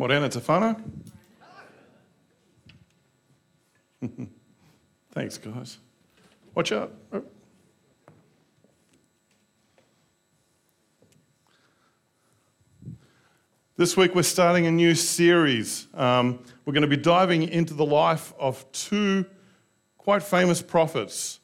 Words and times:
Morena 0.00 0.30
Tefano. 0.30 0.80
Thanks, 5.12 5.36
guys. 5.36 5.76
Watch 6.54 6.72
out. 6.72 6.90
This 13.76 13.94
week 13.94 14.14
we're 14.14 14.22
starting 14.22 14.66
a 14.66 14.70
new 14.70 14.94
series. 14.94 15.86
Um, 15.92 16.42
we're 16.64 16.72
going 16.72 16.80
to 16.80 16.88
be 16.88 16.96
diving 16.96 17.42
into 17.42 17.74
the 17.74 17.84
life 17.84 18.32
of 18.40 18.64
two 18.72 19.26
quite 19.98 20.22
famous 20.22 20.62
prophets, 20.62 21.40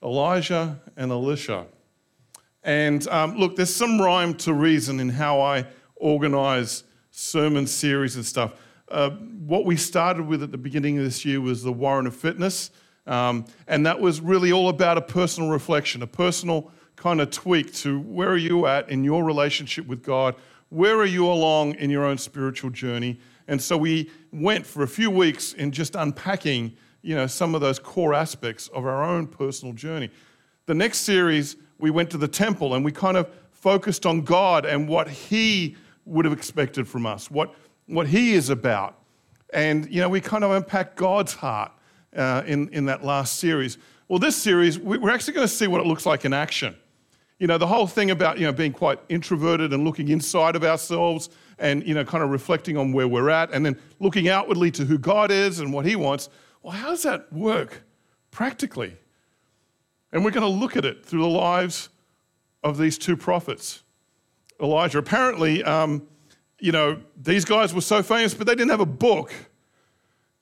Elijah 0.00 0.80
and 0.96 1.10
Elisha. 1.10 1.66
And 2.62 3.04
um, 3.08 3.36
look, 3.36 3.56
there's 3.56 3.74
some 3.74 4.00
rhyme 4.00 4.34
to 4.34 4.54
reason 4.54 5.00
in 5.00 5.08
how 5.08 5.40
I 5.40 5.66
organize 5.96 6.84
sermon 7.18 7.66
series 7.66 8.14
and 8.16 8.26
stuff. 8.26 8.52
Uh, 8.90 9.08
what 9.08 9.64
we 9.64 9.74
started 9.74 10.26
with 10.26 10.42
at 10.42 10.52
the 10.52 10.58
beginning 10.58 10.98
of 10.98 11.04
this 11.04 11.24
year 11.24 11.40
was 11.40 11.62
the 11.62 11.72
Warren 11.72 12.06
of 12.06 12.14
Fitness. 12.14 12.70
Um, 13.06 13.46
and 13.66 13.86
that 13.86 13.98
was 13.98 14.20
really 14.20 14.52
all 14.52 14.68
about 14.68 14.98
a 14.98 15.00
personal 15.00 15.48
reflection, 15.48 16.02
a 16.02 16.06
personal 16.06 16.70
kind 16.94 17.22
of 17.22 17.30
tweak 17.30 17.72
to 17.76 18.00
where 18.00 18.28
are 18.28 18.36
you 18.36 18.66
at 18.66 18.90
in 18.90 19.02
your 19.02 19.24
relationship 19.24 19.86
with 19.86 20.02
God? 20.02 20.34
Where 20.68 20.96
are 20.96 21.06
you 21.06 21.26
along 21.26 21.76
in 21.76 21.88
your 21.88 22.04
own 22.04 22.18
spiritual 22.18 22.68
journey? 22.68 23.18
And 23.48 23.62
so 23.62 23.78
we 23.78 24.10
went 24.30 24.66
for 24.66 24.82
a 24.82 24.88
few 24.88 25.10
weeks 25.10 25.54
in 25.54 25.72
just 25.72 25.94
unpacking, 25.94 26.76
you 27.00 27.14
know, 27.14 27.26
some 27.26 27.54
of 27.54 27.62
those 27.62 27.78
core 27.78 28.12
aspects 28.12 28.68
of 28.68 28.84
our 28.84 29.02
own 29.02 29.26
personal 29.26 29.72
journey. 29.72 30.10
The 30.66 30.74
next 30.74 30.98
series, 30.98 31.56
we 31.78 31.88
went 31.88 32.10
to 32.10 32.18
the 32.18 32.28
temple 32.28 32.74
and 32.74 32.84
we 32.84 32.92
kind 32.92 33.16
of 33.16 33.30
focused 33.52 34.04
on 34.04 34.20
God 34.20 34.66
and 34.66 34.86
what 34.86 35.08
He 35.08 35.76
would 36.06 36.24
have 36.24 36.32
expected 36.32 36.88
from 36.88 37.04
us, 37.04 37.30
what, 37.30 37.54
what 37.86 38.06
He 38.06 38.32
is 38.32 38.48
about. 38.48 38.98
And, 39.52 39.88
you 39.90 40.00
know, 40.00 40.08
we 40.08 40.20
kind 40.20 40.42
of 40.44 40.50
unpack 40.52 40.96
God's 40.96 41.34
heart 41.34 41.72
uh, 42.16 42.42
in, 42.46 42.68
in 42.70 42.86
that 42.86 43.04
last 43.04 43.38
series. 43.38 43.76
Well, 44.08 44.18
this 44.18 44.36
series, 44.36 44.78
we're 44.78 45.10
actually 45.10 45.34
going 45.34 45.46
to 45.46 45.52
see 45.52 45.66
what 45.66 45.80
it 45.80 45.86
looks 45.86 46.06
like 46.06 46.24
in 46.24 46.32
action. 46.32 46.74
You 47.38 47.46
know, 47.46 47.58
the 47.58 47.66
whole 47.66 47.86
thing 47.86 48.10
about, 48.10 48.38
you 48.38 48.46
know, 48.46 48.52
being 48.52 48.72
quite 48.72 48.98
introverted 49.08 49.72
and 49.72 49.84
looking 49.84 50.08
inside 50.08 50.56
of 50.56 50.64
ourselves 50.64 51.28
and, 51.58 51.86
you 51.86 51.94
know, 51.94 52.04
kind 52.04 52.24
of 52.24 52.30
reflecting 52.30 52.76
on 52.76 52.92
where 52.92 53.08
we're 53.08 53.28
at 53.28 53.52
and 53.52 53.66
then 53.66 53.78
looking 54.00 54.28
outwardly 54.28 54.70
to 54.70 54.84
who 54.84 54.96
God 54.96 55.30
is 55.30 55.60
and 55.60 55.72
what 55.72 55.84
He 55.84 55.96
wants. 55.96 56.30
Well, 56.62 56.72
how 56.72 56.90
does 56.90 57.02
that 57.02 57.30
work 57.32 57.82
practically? 58.30 58.96
And 60.12 60.24
we're 60.24 60.30
going 60.30 60.50
to 60.50 60.58
look 60.60 60.76
at 60.76 60.84
it 60.84 61.04
through 61.04 61.20
the 61.20 61.28
lives 61.28 61.90
of 62.62 62.78
these 62.78 62.96
two 62.96 63.16
prophets. 63.16 63.82
Elijah, 64.60 64.98
apparently, 64.98 65.62
um, 65.64 66.06
you 66.58 66.72
know, 66.72 67.00
these 67.16 67.44
guys 67.44 67.74
were 67.74 67.80
so 67.80 68.02
famous, 68.02 68.34
but 68.34 68.46
they 68.46 68.54
didn't 68.54 68.70
have 68.70 68.80
a 68.80 68.86
book. 68.86 69.32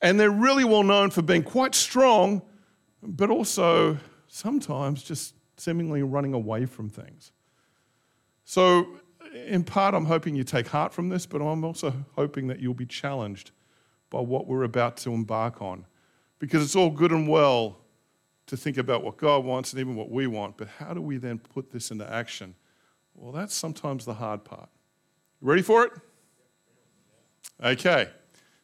And 0.00 0.20
they're 0.20 0.30
really 0.30 0.64
well 0.64 0.82
known 0.82 1.10
for 1.10 1.22
being 1.22 1.42
quite 1.42 1.74
strong, 1.74 2.42
but 3.02 3.30
also 3.30 3.98
sometimes 4.28 5.02
just 5.02 5.34
seemingly 5.56 6.02
running 6.02 6.34
away 6.34 6.66
from 6.66 6.90
things. 6.90 7.32
So, 8.44 8.98
in 9.46 9.64
part, 9.64 9.94
I'm 9.94 10.04
hoping 10.04 10.36
you 10.36 10.44
take 10.44 10.68
heart 10.68 10.92
from 10.92 11.08
this, 11.08 11.26
but 11.26 11.40
I'm 11.40 11.64
also 11.64 11.92
hoping 12.14 12.46
that 12.48 12.60
you'll 12.60 12.74
be 12.74 12.86
challenged 12.86 13.50
by 14.10 14.20
what 14.20 14.46
we're 14.46 14.62
about 14.62 14.96
to 14.98 15.12
embark 15.12 15.60
on. 15.60 15.86
Because 16.38 16.62
it's 16.62 16.76
all 16.76 16.90
good 16.90 17.10
and 17.10 17.26
well 17.26 17.78
to 18.46 18.56
think 18.56 18.76
about 18.76 19.02
what 19.02 19.16
God 19.16 19.44
wants 19.44 19.72
and 19.72 19.80
even 19.80 19.96
what 19.96 20.10
we 20.10 20.26
want, 20.26 20.56
but 20.56 20.68
how 20.68 20.92
do 20.92 21.00
we 21.00 21.16
then 21.16 21.38
put 21.38 21.70
this 21.70 21.90
into 21.90 22.10
action? 22.12 22.54
Well, 23.14 23.32
that's 23.32 23.54
sometimes 23.54 24.04
the 24.04 24.14
hard 24.14 24.44
part. 24.44 24.68
ready 25.40 25.62
for 25.62 25.84
it? 25.84 25.92
Okay. 27.62 28.08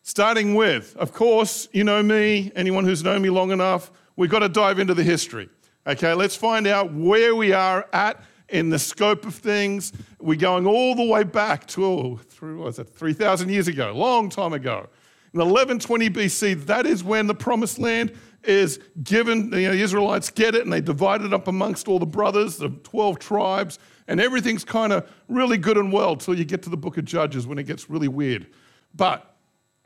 Starting 0.02 0.54
with, 0.54 0.96
of 0.96 1.12
course, 1.12 1.68
you 1.72 1.84
know 1.84 2.02
me, 2.02 2.50
anyone 2.56 2.84
who's 2.84 3.04
known 3.04 3.22
me 3.22 3.30
long 3.30 3.52
enough, 3.52 3.90
we've 4.16 4.30
got 4.30 4.40
to 4.40 4.48
dive 4.48 4.78
into 4.78 4.94
the 4.94 5.02
history. 5.02 5.48
Okay, 5.86 6.12
let's 6.14 6.36
find 6.36 6.66
out 6.66 6.92
where 6.92 7.34
we 7.34 7.52
are 7.52 7.86
at 7.92 8.22
in 8.48 8.70
the 8.70 8.78
scope 8.78 9.24
of 9.24 9.34
things. 9.34 9.92
We're 10.18 10.36
going 10.36 10.66
all 10.66 10.94
the 10.94 11.04
way 11.04 11.22
back 11.22 11.66
to, 11.68 11.84
oh, 11.84 12.16
through, 12.16 12.58
what 12.58 12.66
was 12.66 12.78
it, 12.78 12.88
3,000 12.88 13.48
years 13.50 13.68
ago, 13.68 13.92
long 13.92 14.28
time 14.28 14.52
ago. 14.52 14.88
In 15.32 15.38
1120 15.38 16.10
BC, 16.10 16.66
that 16.66 16.86
is 16.86 17.04
when 17.04 17.28
the 17.28 17.34
promised 17.34 17.78
land 17.78 18.12
is 18.42 18.80
given. 19.02 19.52
You 19.52 19.68
know, 19.68 19.72
the 19.72 19.82
Israelites 19.82 20.28
get 20.28 20.54
it 20.54 20.62
and 20.62 20.72
they 20.72 20.80
divide 20.80 21.22
it 21.22 21.32
up 21.32 21.46
amongst 21.46 21.86
all 21.88 21.98
the 21.98 22.06
brothers, 22.06 22.56
the 22.56 22.70
12 22.70 23.18
tribes, 23.18 23.78
and 24.10 24.20
everything's 24.20 24.64
kind 24.64 24.92
of 24.92 25.08
really 25.28 25.56
good 25.56 25.78
and 25.78 25.92
well 25.92 26.16
till 26.16 26.34
you 26.34 26.44
get 26.44 26.64
to 26.64 26.68
the 26.68 26.76
book 26.76 26.98
of 26.98 27.04
Judges 27.04 27.46
when 27.46 27.58
it 27.58 27.62
gets 27.62 27.88
really 27.88 28.08
weird. 28.08 28.48
But 28.92 29.36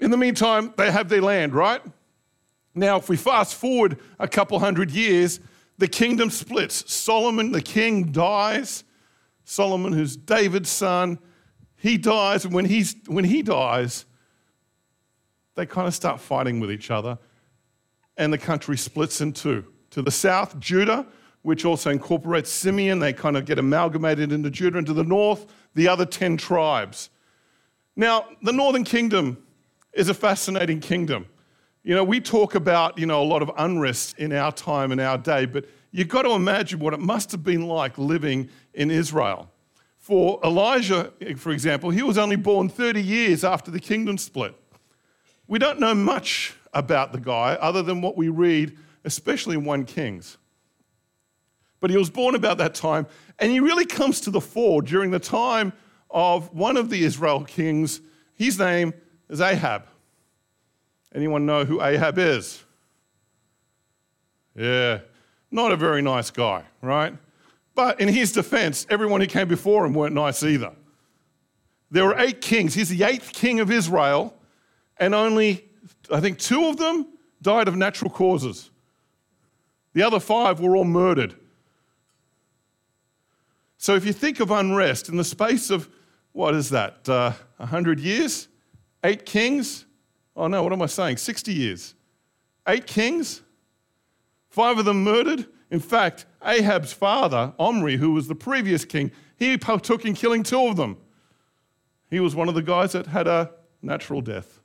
in 0.00 0.10
the 0.10 0.16
meantime, 0.16 0.72
they 0.78 0.90
have 0.90 1.10
their 1.10 1.20
land, 1.20 1.54
right? 1.54 1.82
Now, 2.74 2.96
if 2.96 3.10
we 3.10 3.18
fast 3.18 3.54
forward 3.54 3.98
a 4.18 4.26
couple 4.26 4.58
hundred 4.58 4.90
years, 4.90 5.40
the 5.76 5.86
kingdom 5.86 6.30
splits. 6.30 6.90
Solomon, 6.90 7.52
the 7.52 7.60
king, 7.60 8.12
dies. 8.12 8.84
Solomon, 9.44 9.92
who's 9.92 10.16
David's 10.16 10.70
son, 10.70 11.18
he 11.76 11.98
dies. 11.98 12.46
And 12.46 12.54
when, 12.54 12.64
he's, 12.64 12.96
when 13.06 13.24
he 13.24 13.42
dies, 13.42 14.06
they 15.54 15.66
kind 15.66 15.86
of 15.86 15.94
start 15.94 16.18
fighting 16.18 16.60
with 16.60 16.72
each 16.72 16.90
other. 16.90 17.18
And 18.16 18.32
the 18.32 18.38
country 18.38 18.78
splits 18.78 19.20
in 19.20 19.34
two. 19.34 19.66
To 19.90 20.00
the 20.00 20.10
south, 20.10 20.58
Judah, 20.58 21.06
which 21.44 21.66
also 21.66 21.90
incorporates 21.90 22.50
Simeon, 22.50 23.00
they 23.00 23.12
kind 23.12 23.36
of 23.36 23.44
get 23.44 23.58
amalgamated 23.58 24.32
into 24.32 24.50
Judah. 24.50 24.78
And 24.78 24.86
to 24.86 24.94
the 24.94 25.04
north, 25.04 25.44
the 25.74 25.86
other 25.86 26.06
10 26.06 26.38
tribes. 26.38 27.10
Now, 27.94 28.24
the 28.42 28.52
northern 28.52 28.82
kingdom 28.82 29.36
is 29.92 30.08
a 30.08 30.14
fascinating 30.14 30.80
kingdom. 30.80 31.26
You 31.82 31.94
know, 31.94 32.02
we 32.02 32.18
talk 32.18 32.54
about, 32.54 32.98
you 32.98 33.04
know, 33.04 33.22
a 33.22 33.28
lot 33.28 33.42
of 33.42 33.50
unrest 33.58 34.18
in 34.18 34.32
our 34.32 34.52
time 34.52 34.90
and 34.90 34.98
our 35.02 35.18
day, 35.18 35.44
but 35.44 35.66
you've 35.92 36.08
got 36.08 36.22
to 36.22 36.30
imagine 36.30 36.78
what 36.78 36.94
it 36.94 37.00
must 37.00 37.30
have 37.32 37.44
been 37.44 37.68
like 37.68 37.98
living 37.98 38.48
in 38.72 38.90
Israel. 38.90 39.50
For 39.98 40.40
Elijah, 40.42 41.12
for 41.36 41.52
example, 41.52 41.90
he 41.90 42.02
was 42.02 42.16
only 42.16 42.36
born 42.36 42.70
30 42.70 43.02
years 43.02 43.44
after 43.44 43.70
the 43.70 43.80
kingdom 43.80 44.16
split. 44.16 44.54
We 45.46 45.58
don't 45.58 45.78
know 45.78 45.94
much 45.94 46.56
about 46.72 47.12
the 47.12 47.20
guy 47.20 47.58
other 47.60 47.82
than 47.82 48.00
what 48.00 48.16
we 48.16 48.30
read, 48.30 48.78
especially 49.04 49.56
in 49.56 49.66
1 49.66 49.84
Kings. 49.84 50.38
But 51.84 51.90
he 51.90 51.98
was 51.98 52.08
born 52.08 52.34
about 52.34 52.56
that 52.56 52.74
time, 52.74 53.06
and 53.38 53.52
he 53.52 53.60
really 53.60 53.84
comes 53.84 54.18
to 54.22 54.30
the 54.30 54.40
fore 54.40 54.80
during 54.80 55.10
the 55.10 55.18
time 55.18 55.74
of 56.08 56.50
one 56.54 56.78
of 56.78 56.88
the 56.88 57.04
Israel 57.04 57.44
kings. 57.44 58.00
His 58.36 58.58
name 58.58 58.94
is 59.28 59.42
Ahab. 59.42 59.86
Anyone 61.14 61.44
know 61.44 61.66
who 61.66 61.82
Ahab 61.82 62.18
is? 62.18 62.64
Yeah, 64.56 65.00
not 65.50 65.72
a 65.72 65.76
very 65.76 66.00
nice 66.00 66.30
guy, 66.30 66.64
right? 66.80 67.12
But 67.74 68.00
in 68.00 68.08
his 68.08 68.32
defense, 68.32 68.86
everyone 68.88 69.20
who 69.20 69.26
came 69.26 69.48
before 69.48 69.84
him 69.84 69.92
weren't 69.92 70.14
nice 70.14 70.42
either. 70.42 70.72
There 71.90 72.06
were 72.06 72.18
eight 72.18 72.40
kings. 72.40 72.72
He's 72.72 72.88
the 72.88 73.02
eighth 73.02 73.34
king 73.34 73.60
of 73.60 73.70
Israel, 73.70 74.34
and 74.96 75.14
only, 75.14 75.66
I 76.10 76.20
think, 76.20 76.38
two 76.38 76.64
of 76.64 76.78
them 76.78 77.08
died 77.42 77.68
of 77.68 77.76
natural 77.76 78.10
causes. 78.10 78.70
The 79.92 80.02
other 80.02 80.18
five 80.18 80.60
were 80.60 80.78
all 80.78 80.86
murdered. 80.86 81.34
So 83.84 83.94
if 83.94 84.06
you 84.06 84.14
think 84.14 84.40
of 84.40 84.50
unrest 84.50 85.10
in 85.10 85.18
the 85.18 85.24
space 85.24 85.68
of, 85.68 85.90
what 86.32 86.54
is 86.54 86.70
that, 86.70 87.06
uh, 87.06 87.32
100 87.58 88.00
years? 88.00 88.48
Eight 89.04 89.26
kings, 89.26 89.84
Oh 90.34 90.46
no, 90.46 90.62
what 90.62 90.72
am 90.72 90.80
I 90.80 90.86
saying? 90.86 91.18
60 91.18 91.52
years. 91.52 91.94
Eight 92.66 92.86
kings, 92.86 93.42
five 94.48 94.78
of 94.78 94.86
them 94.86 95.04
murdered. 95.04 95.46
In 95.70 95.80
fact, 95.80 96.24
Ahab's 96.42 96.94
father, 96.94 97.52
Omri, 97.58 97.98
who 97.98 98.12
was 98.12 98.26
the 98.26 98.34
previous 98.34 98.86
king, 98.86 99.10
he 99.36 99.58
partook 99.58 100.06
in 100.06 100.14
killing 100.14 100.42
two 100.42 100.66
of 100.66 100.76
them. 100.76 100.96
He 102.08 102.20
was 102.20 102.34
one 102.34 102.48
of 102.48 102.54
the 102.54 102.62
guys 102.62 102.92
that 102.92 103.08
had 103.08 103.28
a 103.28 103.50
natural 103.82 104.22
death. 104.22 104.60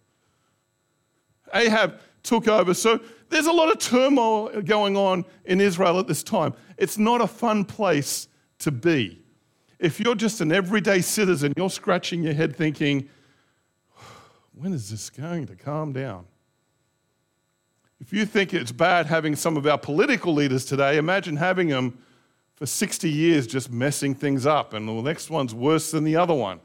Ahab 1.53 1.99
took 2.23 2.47
over. 2.47 2.73
So 2.73 3.01
there's 3.27 3.47
a 3.47 3.51
lot 3.51 3.69
of 3.69 3.79
turmoil 3.79 4.61
going 4.61 4.95
on 4.95 5.25
in 5.43 5.59
Israel 5.59 5.99
at 5.99 6.07
this 6.07 6.23
time. 6.23 6.53
It's 6.77 6.97
not 6.97 7.19
a 7.19 7.27
fun 7.27 7.65
place 7.65 8.28
to 8.59 8.71
be. 8.71 9.21
If 9.79 9.99
you're 9.99 10.15
just 10.15 10.41
an 10.41 10.51
everyday 10.51 11.01
citizen, 11.01 11.53
you're 11.55 11.69
scratching 11.69 12.23
your 12.23 12.33
head 12.33 12.55
thinking, 12.55 13.09
when 14.53 14.73
is 14.73 14.89
this 14.89 15.09
going 15.09 15.47
to 15.47 15.55
calm 15.55 15.93
down? 15.93 16.25
If 18.01 18.13
you 18.13 18.25
think 18.25 18.53
it's 18.53 18.71
bad 18.71 19.05
having 19.07 19.35
some 19.35 19.57
of 19.57 19.65
our 19.67 19.77
political 19.77 20.33
leaders 20.33 20.65
today, 20.65 20.97
imagine 20.97 21.37
having 21.37 21.67
them 21.67 21.97
for 22.55 22.65
60 22.65 23.09
years 23.09 23.47
just 23.47 23.71
messing 23.71 24.13
things 24.13 24.45
up, 24.45 24.73
and 24.73 24.87
the 24.87 24.93
next 25.01 25.29
one's 25.29 25.55
worse 25.55 25.91
than 25.91 26.03
the 26.03 26.17
other 26.17 26.33
one. 26.33 26.59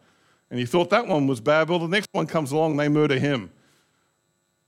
And 0.50 0.58
you 0.58 0.66
thought 0.66 0.90
that 0.90 1.06
one 1.06 1.26
was 1.26 1.40
bad, 1.40 1.68
well, 1.68 1.78
the 1.78 1.88
next 1.88 2.08
one 2.12 2.26
comes 2.26 2.52
along 2.52 2.72
and 2.72 2.80
they 2.80 2.88
murder 2.88 3.18
him. 3.18 3.50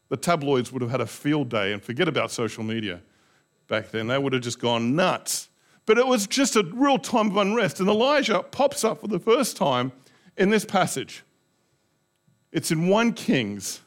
The 0.09 0.17
tabloids 0.17 0.71
would 0.73 0.83
have 0.83 0.91
had 0.91 1.01
a 1.01 1.07
field 1.07 1.49
day, 1.49 1.73
and 1.73 1.83
forget 1.83 2.07
about 2.07 2.31
social 2.31 2.63
media 2.63 3.01
back 3.67 3.91
then. 3.91 4.07
They 4.07 4.19
would 4.19 4.33
have 4.33 4.43
just 4.43 4.61
gone 4.61 4.95
nuts. 4.95 5.49
But 5.87 5.99
it 5.99 6.07
was 6.07 6.27
just 6.27 6.57
a 6.57 6.65
real 6.75 6.99
time 6.99 7.31
of 7.31 7.37
unrest. 7.37 7.81
And 7.81 7.89
Elijah 7.89 8.43
pops 8.43 8.85
up 8.85 9.01
for 9.01 9.09
the 9.09 9.21
first 9.21 9.57
time 9.57 9.93
in 10.37 10.51
this 10.51 10.65
passage 10.65 11.23
It's 12.53 12.71
in 12.71 12.89
1 12.89 13.13
Kings. 13.15 13.81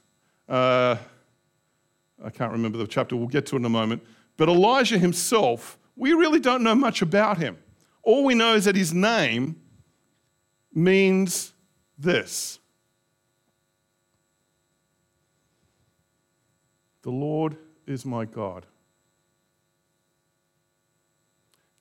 Uh, 0.48 0.96
I 2.24 2.30
can't 2.30 2.52
remember 2.52 2.78
the 2.78 2.88
chapter, 2.88 3.16
we'll 3.16 3.28
get 3.28 3.46
to 3.48 3.56
it 3.56 3.60
in 3.60 3.66
a 3.66 3.70
moment. 3.70 4.04
But 4.38 4.50
Elijah 4.50 4.98
himself, 4.98 5.78
we 5.96 6.14
really 6.14 6.40
don't 6.40 6.64
know 6.64 6.76
much 6.76 7.02
about 7.02 7.38
him. 7.38 7.58
All 8.04 8.24
we 8.24 8.34
know 8.34 8.56
is 8.56 8.66
that 8.66 8.76
his 8.76 8.94
name 8.94 9.62
means 10.74 11.54
this 11.98 12.60
The 17.02 17.12
Lord 17.12 17.58
is 17.86 18.06
my 18.06 18.26
God. 18.26 18.66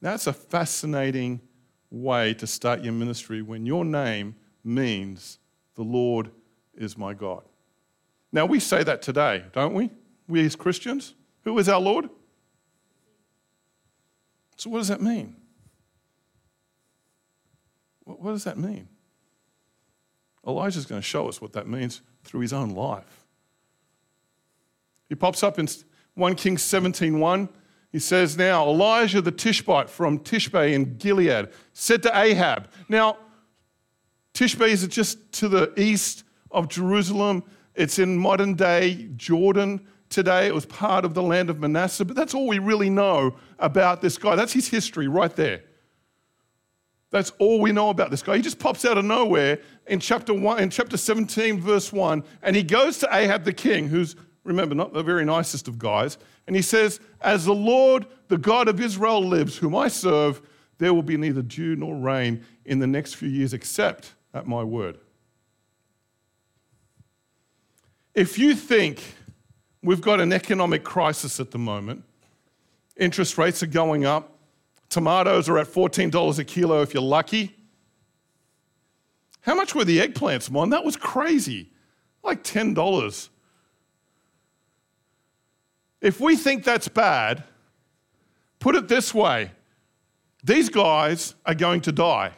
That's 0.01 0.27
a 0.27 0.33
fascinating 0.33 1.41
way 1.91 2.35
to 2.35 2.47
start 2.47 2.83
your 2.83 2.93
ministry 2.93 3.43
when 3.43 3.67
your 3.67 3.85
name 3.85 4.37
means 4.63 5.39
the 5.75 5.83
Lord 5.83 6.31
is 6.75 6.97
my 6.97 7.15
God. 7.15 7.43
Now, 8.31 8.47
we 8.47 8.61
say 8.61 8.83
that 8.85 9.03
today, 9.03 9.45
don't 9.53 9.75
we? 9.75 9.91
We 10.29 10.45
as 10.45 10.55
Christians. 10.55 11.15
Who 11.45 11.59
is 11.59 11.69
our 11.69 11.81
Lord? 11.81 12.11
So, 14.57 14.71
what 14.71 14.79
does 14.79 14.89
that 14.89 15.01
mean? 15.01 15.37
What 18.05 18.33
does 18.33 18.45
that 18.45 18.59
mean? 18.59 18.89
Elijah's 20.47 20.87
going 20.87 21.01
to 21.01 21.07
show 21.07 21.29
us 21.29 21.41
what 21.41 21.53
that 21.53 21.67
means 21.67 22.01
through 22.25 22.41
his 22.41 22.53
own 22.53 22.71
life. 22.71 23.27
He 25.09 25.15
pops 25.15 25.43
up 25.43 25.59
in 25.59 25.69
1 26.15 26.35
Kings 26.35 26.63
17:1. 26.63 27.49
He 27.91 27.99
says, 27.99 28.37
Now 28.37 28.65
Elijah 28.69 29.21
the 29.21 29.33
Tishbite 29.33 29.89
from 29.89 30.19
Tishbe 30.19 30.73
in 30.73 30.97
Gilead 30.99 31.49
said 31.73 32.03
to 32.03 32.17
Ahab, 32.17 32.69
Now, 32.89 33.19
Tishbe 34.35 34.69
is 34.69 34.87
just 34.89 35.33
to 35.33 35.49
the 35.49 35.73
east 35.81 36.25
of 36.51 36.69
Jerusalem. 36.69 37.43
It's 37.75 37.99
in 37.99 38.17
modern 38.17 38.55
day 38.55 39.09
Jordan 39.17 39.87
today. 40.11 40.47
It 40.47 40.55
was 40.55 40.67
part 40.67 41.05
of 41.05 41.15
the 41.15 41.23
land 41.23 41.51
of 41.51 41.61
Manasseh, 41.61 42.05
but 42.05 42.17
that's 42.17 42.35
all 42.35 42.47
we 42.47 42.59
really 42.59 42.91
know 42.91 43.37
about 43.59 44.01
this 44.01 44.19
guy. 44.19 44.37
That's 44.37 44.53
his 44.53 44.69
history 44.69 45.09
right 45.09 45.35
there. 45.35 45.63
That's 47.11 47.33
all 47.39 47.61
we 47.61 47.73
know 47.73 47.89
about 47.89 48.11
this 48.11 48.23
guy. 48.23 48.37
He 48.37 48.43
just 48.43 48.59
pops 48.59 48.85
out 48.85 48.99
of 48.99 49.05
nowhere 49.05 49.61
in 49.87 49.99
chapter 49.99 50.35
one, 50.35 50.61
in 50.61 50.69
chapter 50.69 50.99
17, 50.99 51.61
verse 51.61 51.91
1, 51.91 52.23
and 52.43 52.55
he 52.55 52.63
goes 52.63 52.99
to 52.99 53.09
Ahab 53.11 53.45
the 53.45 53.53
king, 53.53 53.89
who's, 53.89 54.15
remember, 54.49 54.75
not 54.75 54.93
the 54.93 55.03
very 55.03 55.25
nicest 55.25 55.69
of 55.69 55.79
guys, 55.79 56.19
and 56.47 56.57
he 56.57 56.63
says, 56.63 57.01
As 57.21 57.45
the 57.45 57.55
Lord, 57.55 58.07
the 58.29 58.39
God 58.39 58.69
of 58.69 58.81
Israel, 58.81 59.25
lives, 59.25 59.57
whom 59.57 59.77
I 59.77 59.89
serve, 59.89 60.43
there 60.79 60.93
will 60.93 61.03
be 61.03 61.17
neither 61.17 61.43
dew 61.43 61.77
nor 61.77 61.95
rain 61.95 62.45
in 62.65 62.79
the 62.79 62.87
next 62.87 63.15
few 63.15 63.29
years 63.29 63.53
except 63.53 64.15
at 64.35 64.47
my 64.47 64.65
word. 64.65 64.99
If 68.15 68.39
you 68.39 68.55
think 68.55 69.03
we've 69.83 70.01
got 70.01 70.21
an 70.21 70.33
economic 70.33 70.83
crisis 70.83 71.39
at 71.39 71.53
the 71.53 71.59
moment, 71.59 72.05
interest 72.97 73.39
rates 73.39 73.63
are 73.63 73.69
going 73.69 74.05
up, 74.05 74.39
Tomatoes 74.89 75.49
are 75.49 75.59
at 75.59 75.67
$14 75.67 76.39
a 76.39 76.45
kilo 76.45 76.83
if 76.83 76.95
you're 76.95 77.03
lucky. 77.03 77.55
How 79.43 79.55
much 79.55 79.75
were 79.75 79.85
the 79.85 79.99
eggplants, 79.99 80.51
Mon? 80.51 80.71
That 80.71 80.85
was 80.85 80.97
crazy. 80.97 81.71
Like 82.23 82.43
$10. 82.43 83.29
If 86.01 86.21
we 86.21 86.37
think 86.37 86.65
that's 86.65 86.89
bad, 86.89 87.45
put 88.59 88.75
it 88.75 88.89
this 88.89 89.13
way 89.15 89.51
these 90.45 90.69
guys 90.69 91.35
are 91.45 91.55
going 91.55 91.81
to 91.83 91.93
die. 91.93 92.33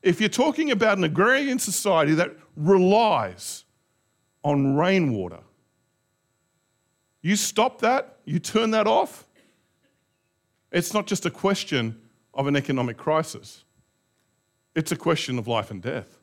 If 0.00 0.20
you're 0.20 0.28
talking 0.28 0.70
about 0.70 0.96
an 0.96 1.04
agrarian 1.04 1.58
society 1.58 2.14
that 2.14 2.30
relies 2.56 3.64
on 4.44 4.76
rainwater, 4.76 5.40
you 7.20 7.34
stop 7.34 7.80
that, 7.80 8.18
you 8.24 8.38
turn 8.38 8.70
that 8.70 8.86
off, 8.86 9.26
it's 10.70 10.94
not 10.94 11.06
just 11.06 11.26
a 11.26 11.30
question 11.30 12.00
of 12.32 12.46
an 12.46 12.54
economic 12.54 12.96
crisis, 12.96 13.64
it's 14.74 14.92
a 14.92 14.96
question 14.96 15.38
of 15.38 15.48
life 15.48 15.70
and 15.72 15.82
death. 15.82 16.18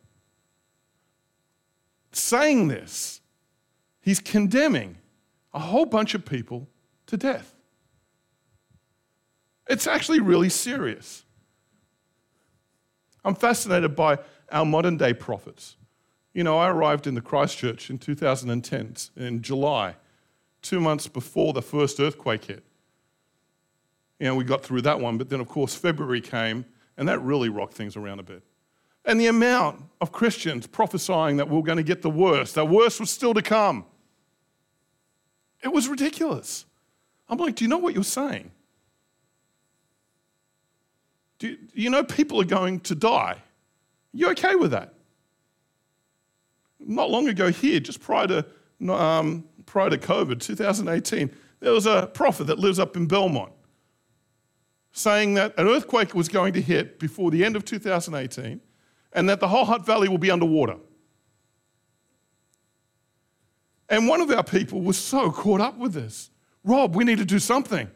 Saying 2.13 2.69
this, 2.69 3.19
he's 3.99 4.21
condemning 4.21 4.97
a 5.55 5.59
whole 5.59 5.85
bunch 5.85 6.13
of 6.13 6.25
people 6.25 6.67
to 7.07 7.15
death. 7.15 7.55
It's 9.67 9.87
actually 9.87 10.19
really 10.19 10.49
serious. 10.49 11.23
I'm 13.23 13.35
fascinated 13.35 13.95
by 13.95 14.19
our 14.51 14.65
modern 14.65 14.97
day 14.97 15.13
prophets. 15.13 15.77
You 16.33 16.43
know, 16.43 16.57
I 16.57 16.69
arrived 16.69 17.07
in 17.07 17.15
the 17.15 17.21
Christchurch 17.21 17.89
in 17.89 17.97
2010, 17.97 18.95
in 19.15 19.41
July, 19.41 19.95
two 20.61 20.81
months 20.81 21.07
before 21.07 21.53
the 21.53 21.61
first 21.61 22.01
earthquake 22.01 22.45
hit. 22.45 22.63
You 24.19 24.27
know, 24.27 24.35
we 24.35 24.43
got 24.43 24.61
through 24.61 24.81
that 24.81 24.99
one, 24.99 25.17
but 25.17 25.29
then, 25.29 25.39
of 25.39 25.47
course, 25.47 25.73
February 25.73 26.21
came, 26.21 26.65
and 26.97 27.07
that 27.07 27.19
really 27.21 27.49
rocked 27.49 27.73
things 27.73 27.95
around 27.95 28.19
a 28.19 28.23
bit. 28.23 28.43
And 29.05 29.19
the 29.19 29.27
amount 29.27 29.83
of 30.01 30.11
Christians 30.11 30.67
prophesying 30.67 31.37
that 31.37 31.47
we 31.47 31.55
we're 31.55 31.63
going 31.63 31.77
to 31.77 31.83
get 31.83 32.01
the 32.01 32.09
worst, 32.09 32.55
that 32.55 32.65
worst 32.65 32.99
was 32.99 33.09
still 33.09 33.33
to 33.33 33.41
come. 33.41 33.85
It 35.65 35.73
was 35.73 35.87
ridiculous. 35.87 36.65
I'm 37.27 37.39
like, 37.39 37.55
do 37.55 37.65
you 37.65 37.67
know 37.67 37.79
what 37.79 37.95
you're 37.95 38.03
saying? 38.03 38.51
Do 41.39 41.57
you, 41.73 41.89
know 41.89 42.03
people 42.03 42.39
are 42.39 42.45
going 42.45 42.79
to 42.81 42.93
die? 42.93 43.41
You 44.13 44.29
okay 44.29 44.55
with 44.55 44.71
that? 44.71 44.93
Not 46.79 47.09
long 47.09 47.27
ago 47.27 47.49
here, 47.51 47.79
just 47.79 47.99
prior 47.99 48.27
to, 48.27 48.45
um, 48.93 49.43
prior 49.65 49.89
to 49.89 49.97
COVID, 49.97 50.39
2018, 50.39 51.31
there 51.59 51.73
was 51.73 51.87
a 51.87 52.11
prophet 52.13 52.45
that 52.45 52.59
lives 52.59 52.77
up 52.77 52.95
in 52.95 53.07
Belmont 53.07 53.51
saying 54.91 55.33
that 55.33 55.57
an 55.57 55.67
earthquake 55.67 56.13
was 56.13 56.29
going 56.29 56.53
to 56.53 56.61
hit 56.61 56.99
before 56.99 57.31
the 57.31 57.43
end 57.43 57.55
of 57.55 57.65
2018 57.65 58.61
and 59.13 59.29
that 59.29 59.39
the 59.39 59.47
whole 59.47 59.65
Hutt 59.65 59.83
Valley 59.83 60.07
will 60.07 60.19
be 60.19 60.29
underwater. 60.29 60.77
And 63.89 64.07
one 64.07 64.21
of 64.21 64.31
our 64.31 64.43
people 64.43 64.81
was 64.81 64.97
so 64.97 65.31
caught 65.31 65.61
up 65.61 65.77
with 65.77 65.93
this. 65.93 66.31
Rob, 66.63 66.95
we 66.95 67.03
need 67.03 67.19
to 67.19 67.25
do 67.25 67.39
something. 67.39 67.87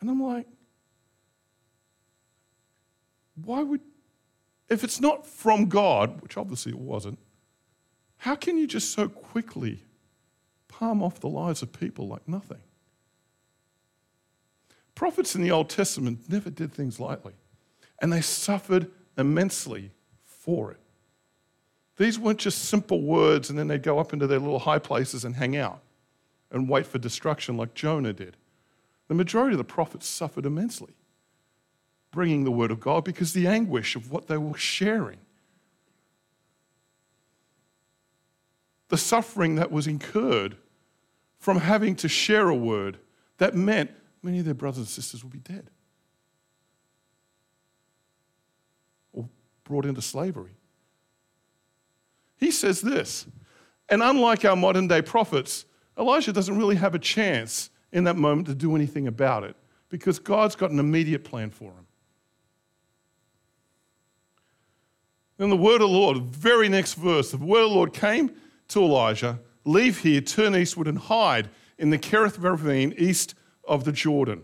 And 0.00 0.10
I'm 0.10 0.22
like, 0.22 0.46
why 3.36 3.62
would, 3.62 3.80
if 4.68 4.84
it's 4.84 5.00
not 5.00 5.26
from 5.26 5.68
God, 5.68 6.20
which 6.20 6.36
obviously 6.36 6.72
it 6.72 6.78
wasn't, 6.78 7.18
how 8.18 8.34
can 8.34 8.58
you 8.58 8.66
just 8.66 8.92
so 8.92 9.08
quickly 9.08 9.82
palm 10.68 11.02
off 11.02 11.20
the 11.20 11.28
lives 11.28 11.62
of 11.62 11.72
people 11.72 12.06
like 12.06 12.28
nothing? 12.28 12.60
Prophets 14.94 15.34
in 15.34 15.42
the 15.42 15.50
Old 15.50 15.70
Testament 15.70 16.28
never 16.28 16.50
did 16.50 16.72
things 16.72 17.00
lightly, 17.00 17.32
and 18.00 18.12
they 18.12 18.20
suffered 18.20 18.90
immensely 19.16 19.92
for 20.22 20.70
it. 20.70 20.81
These 21.96 22.18
weren't 22.18 22.38
just 22.38 22.66
simple 22.66 23.02
words 23.02 23.50
and 23.50 23.58
then 23.58 23.68
they'd 23.68 23.82
go 23.82 23.98
up 23.98 24.12
into 24.12 24.26
their 24.26 24.38
little 24.38 24.60
high 24.60 24.78
places 24.78 25.24
and 25.24 25.36
hang 25.36 25.56
out 25.56 25.80
and 26.50 26.68
wait 26.68 26.86
for 26.86 26.98
destruction 26.98 27.56
like 27.56 27.74
Jonah 27.74 28.12
did. 28.12 28.36
The 29.08 29.14
majority 29.14 29.54
of 29.54 29.58
the 29.58 29.64
prophets 29.64 30.06
suffered 30.06 30.46
immensely 30.46 30.94
bringing 32.12 32.44
the 32.44 32.50
word 32.52 32.70
of 32.70 32.78
God 32.78 33.02
because 33.02 33.32
the 33.32 33.48
anguish 33.48 33.96
of 33.96 34.12
what 34.12 34.28
they 34.28 34.36
were 34.36 34.56
sharing. 34.56 35.18
The 38.88 38.98
suffering 38.98 39.56
that 39.56 39.72
was 39.72 39.86
incurred 39.86 40.56
from 41.38 41.58
having 41.58 41.96
to 41.96 42.08
share 42.08 42.48
a 42.48 42.54
word 42.54 42.98
that 43.38 43.56
meant 43.56 43.90
many 44.22 44.38
of 44.38 44.44
their 44.44 44.54
brothers 44.54 44.78
and 44.78 44.86
sisters 44.86 45.24
would 45.24 45.32
be 45.32 45.40
dead 45.40 45.70
or 49.12 49.28
brought 49.64 49.86
into 49.86 50.02
slavery. 50.02 50.52
He 52.42 52.50
says 52.50 52.80
this, 52.80 53.24
and 53.88 54.02
unlike 54.02 54.44
our 54.44 54.56
modern 54.56 54.88
day 54.88 55.00
prophets, 55.00 55.64
Elijah 55.96 56.32
doesn't 56.32 56.58
really 56.58 56.74
have 56.74 56.92
a 56.92 56.98
chance 56.98 57.70
in 57.92 58.02
that 58.02 58.16
moment 58.16 58.48
to 58.48 58.54
do 58.56 58.74
anything 58.74 59.06
about 59.06 59.44
it 59.44 59.54
because 59.90 60.18
God's 60.18 60.56
got 60.56 60.72
an 60.72 60.80
immediate 60.80 61.22
plan 61.22 61.50
for 61.50 61.66
him. 61.70 61.86
Then 65.36 65.50
the 65.50 65.56
word 65.56 65.82
of 65.82 65.82
the 65.82 65.96
Lord, 65.96 66.20
very 66.34 66.68
next 66.68 66.94
verse, 66.94 67.30
the 67.30 67.36
word 67.36 67.62
of 67.62 67.70
the 67.70 67.76
Lord 67.76 67.92
came 67.92 68.32
to 68.68 68.82
Elijah 68.82 69.38
Leave 69.64 69.98
here, 69.98 70.20
turn 70.20 70.56
eastward, 70.56 70.88
and 70.88 70.98
hide 70.98 71.48
in 71.78 71.90
the 71.90 71.98
Kerith 71.98 72.42
ravine 72.42 72.92
east 72.98 73.36
of 73.68 73.84
the 73.84 73.92
Jordan. 73.92 74.42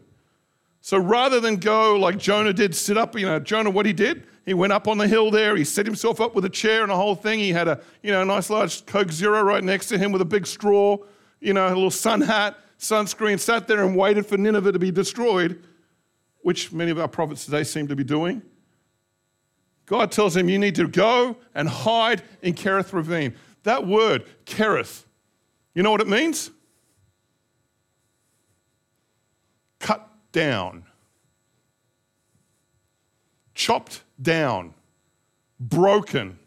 So 0.82 0.98
rather 0.98 1.40
than 1.40 1.56
go 1.56 1.96
like 1.96 2.18
Jonah 2.18 2.52
did, 2.52 2.76
sit 2.76 2.96
up, 2.96 3.18
you 3.18 3.26
know, 3.26 3.40
Jonah, 3.40 3.70
what 3.70 3.86
he 3.86 3.92
did, 3.92 4.24
he 4.48 4.54
went 4.54 4.72
up 4.72 4.88
on 4.88 4.96
the 4.96 5.06
hill 5.06 5.30
there, 5.30 5.56
he 5.56 5.64
set 5.64 5.84
himself 5.84 6.22
up 6.22 6.34
with 6.34 6.42
a 6.46 6.48
chair 6.48 6.82
and 6.82 6.90
a 6.90 6.96
whole 6.96 7.14
thing. 7.14 7.38
He 7.38 7.50
had 7.50 7.68
a, 7.68 7.80
you 8.02 8.10
know, 8.10 8.22
a 8.22 8.24
nice 8.24 8.48
large 8.48 8.86
Coke 8.86 9.12
Zero 9.12 9.42
right 9.42 9.62
next 9.62 9.88
to 9.88 9.98
him 9.98 10.10
with 10.10 10.22
a 10.22 10.24
big 10.24 10.46
straw, 10.46 10.96
you 11.38 11.52
know, 11.52 11.66
a 11.66 11.68
little 11.68 11.90
sun 11.90 12.22
hat, 12.22 12.56
sunscreen, 12.78 13.38
sat 13.38 13.68
there 13.68 13.84
and 13.84 13.94
waited 13.94 14.24
for 14.24 14.38
Nineveh 14.38 14.72
to 14.72 14.78
be 14.78 14.90
destroyed, 14.90 15.62
which 16.40 16.72
many 16.72 16.90
of 16.90 16.98
our 16.98 17.08
prophets 17.08 17.44
today 17.44 17.62
seem 17.62 17.88
to 17.88 17.94
be 17.94 18.04
doing. 18.04 18.40
God 19.84 20.10
tells 20.10 20.34
him, 20.34 20.48
You 20.48 20.58
need 20.58 20.76
to 20.76 20.88
go 20.88 21.36
and 21.54 21.68
hide 21.68 22.22
in 22.40 22.54
Kerith 22.54 22.94
Ravine. 22.94 23.34
That 23.64 23.86
word, 23.86 24.24
Kerith, 24.46 25.04
you 25.74 25.82
know 25.82 25.90
what 25.90 26.00
it 26.00 26.08
means? 26.08 26.50
Cut 29.78 30.08
down, 30.32 30.84
chopped 33.54 34.04
down, 34.20 34.74
broken. 35.60 36.38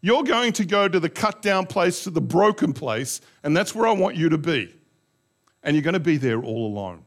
You're 0.00 0.24
going 0.24 0.52
to 0.54 0.64
go 0.64 0.88
to 0.88 1.00
the 1.00 1.08
cut 1.08 1.42
down 1.42 1.66
place, 1.66 2.04
to 2.04 2.10
the 2.10 2.20
broken 2.20 2.72
place, 2.72 3.20
and 3.42 3.56
that's 3.56 3.74
where 3.74 3.86
I 3.86 3.92
want 3.92 4.16
you 4.16 4.28
to 4.28 4.38
be. 4.38 4.74
And 5.62 5.74
you're 5.74 5.82
going 5.82 5.94
to 5.94 6.00
be 6.00 6.16
there 6.16 6.40
all 6.40 6.66
alone. 6.66 7.02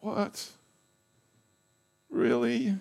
What? 0.00 0.48
Really? 2.08 2.76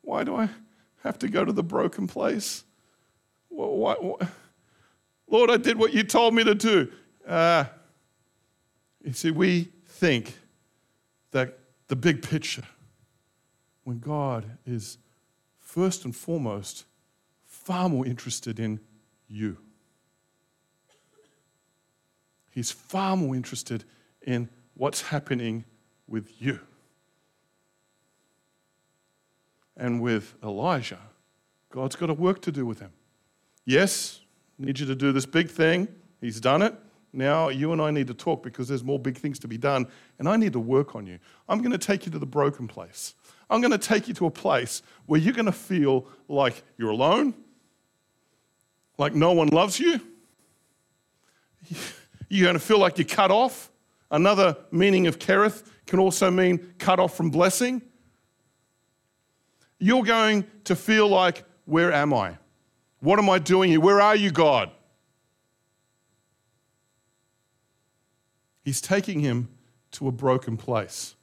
Why 0.00 0.24
do 0.24 0.34
I 0.34 0.48
have 1.02 1.18
to 1.18 1.28
go 1.28 1.44
to 1.44 1.52
the 1.52 1.62
broken 1.62 2.06
place? 2.06 2.64
Why, 3.48 3.96
Lord, 5.28 5.50
I 5.50 5.56
did 5.56 5.78
what 5.78 5.92
you 5.92 6.04
told 6.04 6.34
me 6.34 6.42
to 6.44 6.54
do. 6.54 6.90
Uh, 7.26 7.64
you 9.02 9.12
see, 9.12 9.30
we 9.30 9.68
think 9.86 10.38
that 11.30 11.58
the 11.88 11.96
big 11.96 12.22
picture, 12.22 12.64
when 13.84 13.98
God 13.98 14.58
is 14.66 14.98
first 15.58 16.04
and 16.04 16.14
foremost 16.14 16.84
far 17.46 17.88
more 17.88 18.06
interested 18.06 18.58
in 18.58 18.80
you. 19.28 19.56
He's 22.50 22.70
far 22.70 23.16
more 23.16 23.34
interested 23.34 23.84
in 24.22 24.48
what's 24.74 25.02
happening 25.02 25.64
with 26.08 26.42
you. 26.42 26.60
And 29.76 30.02
with 30.02 30.34
Elijah, 30.42 30.98
God's 31.70 31.96
got 31.96 32.10
a 32.10 32.14
work 32.14 32.42
to 32.42 32.52
do 32.52 32.66
with 32.66 32.80
him. 32.80 32.90
Yes, 33.64 34.20
need 34.58 34.78
you 34.78 34.86
to 34.86 34.94
do 34.94 35.12
this 35.12 35.26
big 35.26 35.48
thing. 35.48 35.88
He's 36.20 36.40
done 36.40 36.62
it. 36.62 36.74
Now 37.12 37.48
you 37.48 37.72
and 37.72 37.82
I 37.82 37.90
need 37.90 38.06
to 38.06 38.14
talk 38.14 38.42
because 38.42 38.68
there's 38.68 38.84
more 38.84 38.98
big 38.98 39.16
things 39.16 39.38
to 39.40 39.48
be 39.48 39.58
done, 39.58 39.86
and 40.18 40.28
I 40.28 40.36
need 40.36 40.52
to 40.52 40.60
work 40.60 40.94
on 40.94 41.06
you. 41.06 41.18
I'm 41.48 41.58
going 41.58 41.72
to 41.72 41.78
take 41.78 42.06
you 42.06 42.12
to 42.12 42.18
the 42.18 42.26
broken 42.26 42.68
place. 42.68 43.14
I'm 43.48 43.60
going 43.60 43.72
to 43.72 43.78
take 43.78 44.06
you 44.06 44.14
to 44.14 44.26
a 44.26 44.30
place 44.30 44.82
where 45.06 45.20
you're 45.20 45.34
going 45.34 45.46
to 45.46 45.52
feel 45.52 46.06
like 46.28 46.62
you're 46.78 46.90
alone, 46.90 47.34
like 48.96 49.14
no 49.14 49.32
one 49.32 49.48
loves 49.48 49.80
you. 49.80 50.00
You're 52.32 52.44
going 52.44 52.54
to 52.54 52.64
feel 52.64 52.78
like 52.78 52.96
you're 52.96 53.08
cut 53.08 53.32
off. 53.32 53.72
Another 54.08 54.56
meaning 54.70 55.08
of 55.08 55.18
kerith 55.18 55.64
can 55.86 55.98
also 55.98 56.30
mean 56.30 56.74
cut 56.78 57.00
off 57.00 57.16
from 57.16 57.30
blessing. 57.30 57.82
You're 59.80 60.04
going 60.04 60.44
to 60.64 60.76
feel 60.76 61.08
like, 61.08 61.44
where 61.64 61.92
am 61.92 62.14
I? 62.14 62.38
What 63.00 63.18
am 63.18 63.28
I 63.28 63.40
doing 63.40 63.70
here? 63.70 63.80
Where 63.80 64.00
are 64.00 64.14
you, 64.14 64.30
God? 64.30 64.70
He's 68.62 68.80
taking 68.80 69.20
him 69.20 69.48
to 69.92 70.08
a 70.08 70.12
broken 70.12 70.56
place. 70.56 71.14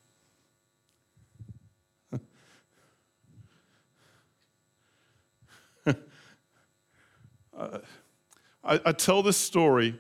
I, 7.57 7.79
I, 8.63 8.91
tell 8.91 9.23
this 9.23 9.37
story 9.37 9.99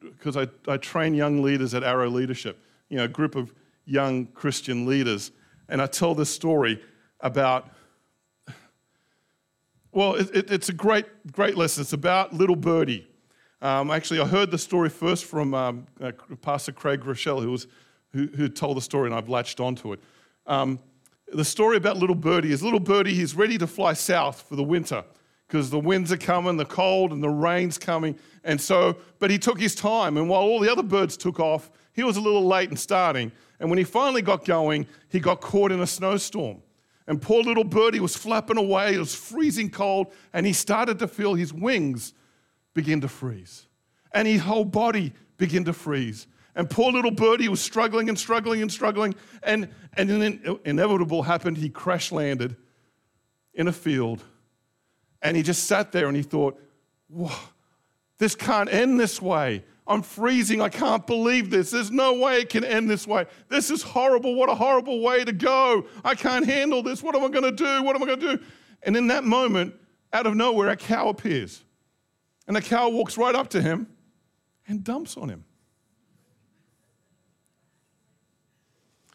because 0.00 0.36
I, 0.36 0.48
I 0.68 0.76
train 0.76 1.14
young 1.14 1.42
leaders 1.42 1.74
at 1.74 1.82
Arrow 1.82 2.10
Leadership, 2.10 2.58
you 2.88 2.98
know, 2.98 3.04
a 3.04 3.08
group 3.08 3.34
of 3.34 3.52
young 3.84 4.26
Christian 4.26 4.86
leaders, 4.86 5.32
and 5.68 5.82
I 5.82 5.86
tell 5.86 6.14
this 6.14 6.30
story 6.30 6.80
about 7.20 7.70
well, 9.96 10.14
it, 10.14 10.28
it, 10.36 10.50
it's 10.50 10.68
a 10.68 10.74
great, 10.74 11.06
great 11.32 11.56
lesson. 11.56 11.80
It's 11.80 11.94
about 11.94 12.34
little 12.34 12.54
birdie. 12.54 13.08
Um, 13.62 13.90
actually, 13.90 14.20
I 14.20 14.26
heard 14.26 14.50
the 14.50 14.58
story 14.58 14.90
first 14.90 15.24
from 15.24 15.54
um, 15.54 15.86
uh, 16.00 16.12
Pastor 16.42 16.72
Craig 16.72 17.00
Groeschel, 17.00 17.42
who, 17.42 17.52
was, 17.52 17.66
who, 18.12 18.26
who, 18.26 18.48
told 18.48 18.76
the 18.76 18.82
story, 18.82 19.06
and 19.06 19.14
I've 19.14 19.30
latched 19.30 19.60
onto 19.60 19.94
it. 19.94 20.00
Um, 20.46 20.78
the 21.32 21.44
story 21.44 21.78
about 21.78 21.96
little 21.96 22.14
birdie 22.14 22.52
is 22.52 22.62
little 22.62 22.80
birdie, 22.80 23.14
he's 23.14 23.34
ready 23.34 23.56
to 23.58 23.66
fly 23.66 23.94
south 23.94 24.42
for 24.42 24.56
the 24.56 24.62
winter 24.62 25.02
because 25.48 25.70
the 25.70 25.78
winds 25.78 26.12
are 26.12 26.18
coming, 26.18 26.56
the 26.56 26.64
cold 26.64 27.12
and 27.12 27.22
the 27.22 27.30
rain's 27.30 27.78
coming. 27.78 28.18
And 28.44 28.60
so, 28.60 28.96
but 29.18 29.30
he 29.30 29.38
took 29.38 29.58
his 29.58 29.74
time. 29.74 30.16
And 30.16 30.28
while 30.28 30.42
all 30.42 30.60
the 30.60 30.70
other 30.70 30.82
birds 30.82 31.16
took 31.16 31.40
off, 31.40 31.70
he 31.92 32.02
was 32.02 32.16
a 32.16 32.20
little 32.20 32.46
late 32.46 32.70
in 32.70 32.76
starting. 32.76 33.32
And 33.58 33.70
when 33.70 33.78
he 33.78 33.84
finally 33.84 34.22
got 34.22 34.44
going, 34.44 34.86
he 35.08 35.18
got 35.18 35.40
caught 35.40 35.72
in 35.72 35.80
a 35.80 35.86
snowstorm. 35.86 36.62
And 37.06 37.22
poor 37.22 37.42
little 37.42 37.64
birdie 37.64 38.00
was 38.00 38.16
flapping 38.16 38.58
away. 38.58 38.94
It 38.94 38.98
was 38.98 39.14
freezing 39.14 39.70
cold, 39.70 40.12
and 40.32 40.44
he 40.44 40.52
started 40.52 40.98
to 40.98 41.08
feel 41.08 41.34
his 41.34 41.52
wings 41.52 42.12
begin 42.76 43.00
to 43.00 43.08
freeze, 43.08 43.66
and 44.12 44.28
his 44.28 44.42
whole 44.42 44.64
body 44.64 45.12
begin 45.38 45.64
to 45.64 45.72
freeze. 45.72 46.28
And 46.54 46.70
poor 46.70 46.92
little 46.92 47.10
birdie 47.10 47.48
was 47.48 47.60
struggling 47.60 48.08
and 48.08 48.18
struggling 48.18 48.62
and 48.62 48.70
struggling, 48.70 49.14
and, 49.42 49.68
and 49.96 50.08
then 50.08 50.58
inevitable 50.64 51.22
happened. 51.24 51.56
He 51.56 51.68
crash 51.68 52.12
landed 52.12 52.54
in 53.54 53.66
a 53.66 53.72
field, 53.72 54.22
and 55.20 55.36
he 55.36 55.42
just 55.42 55.64
sat 55.64 55.90
there 55.90 56.06
and 56.06 56.16
he 56.16 56.22
thought, 56.22 56.60
Whoa, 57.08 57.32
this 58.18 58.34
can't 58.34 58.72
end 58.72 59.00
this 59.00 59.20
way. 59.20 59.64
I'm 59.86 60.02
freezing. 60.02 60.60
I 60.60 60.68
can't 60.68 61.06
believe 61.06 61.50
this. 61.50 61.70
There's 61.70 61.92
no 61.92 62.14
way 62.14 62.40
it 62.40 62.48
can 62.48 62.64
end 62.64 62.90
this 62.90 63.06
way. 63.06 63.26
This 63.48 63.70
is 63.70 63.82
horrible. 63.82 64.34
What 64.34 64.50
a 64.50 64.54
horrible 64.54 65.00
way 65.00 65.24
to 65.24 65.32
go. 65.32 65.86
I 66.04 66.16
can't 66.16 66.44
handle 66.44 66.82
this. 66.82 67.02
What 67.02 67.14
am 67.14 67.22
I 67.22 67.28
going 67.28 67.44
to 67.44 67.52
do? 67.52 67.84
What 67.84 67.94
am 67.94 68.02
I 68.02 68.06
going 68.06 68.20
to 68.20 68.36
do? 68.36 68.44
And 68.82 68.96
in 68.96 69.06
that 69.06 69.22
moment, 69.22 69.74
out 70.12 70.26
of 70.26 70.34
nowhere, 70.34 70.68
a 70.70 70.76
cow 70.76 71.08
appears. 71.08 71.62
And 72.46 72.56
the 72.56 72.62
cow 72.62 72.88
walks 72.88 73.18
right 73.18 73.34
up 73.34 73.48
to 73.50 73.62
him 73.62 73.88
and 74.68 74.84
dumps 74.84 75.16
on 75.16 75.28
him. 75.28 75.44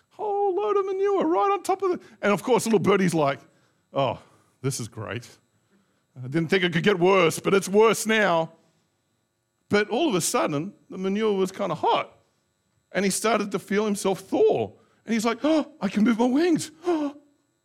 Whole 0.09 0.55
load 0.55 0.77
of 0.77 0.85
manure 0.85 1.25
right 1.25 1.51
on 1.51 1.63
top 1.63 1.81
of 1.81 1.91
it. 1.91 2.01
And 2.21 2.31
of 2.33 2.43
course, 2.43 2.65
little 2.65 2.79
birdie's 2.79 3.13
like, 3.13 3.39
oh, 3.93 4.19
this 4.61 4.79
is 4.79 4.87
great. 4.87 5.27
I 6.17 6.27
didn't 6.27 6.49
think 6.49 6.63
it 6.63 6.73
could 6.73 6.83
get 6.83 6.99
worse, 6.99 7.39
but 7.39 7.53
it's 7.53 7.69
worse 7.69 8.05
now. 8.05 8.51
But 9.69 9.89
all 9.89 10.09
of 10.09 10.15
a 10.15 10.21
sudden, 10.21 10.73
the 10.89 10.97
manure 10.97 11.33
was 11.33 11.51
kind 11.51 11.71
of 11.71 11.79
hot. 11.79 12.13
And 12.91 13.05
he 13.05 13.11
started 13.11 13.51
to 13.53 13.59
feel 13.59 13.85
himself 13.85 14.19
thaw. 14.19 14.71
And 15.05 15.13
he's 15.13 15.23
like, 15.23 15.39
oh, 15.43 15.71
I 15.79 15.87
can 15.87 16.03
move 16.03 16.19
my 16.19 16.25
wings. 16.25 16.71
Oh, 16.85 17.15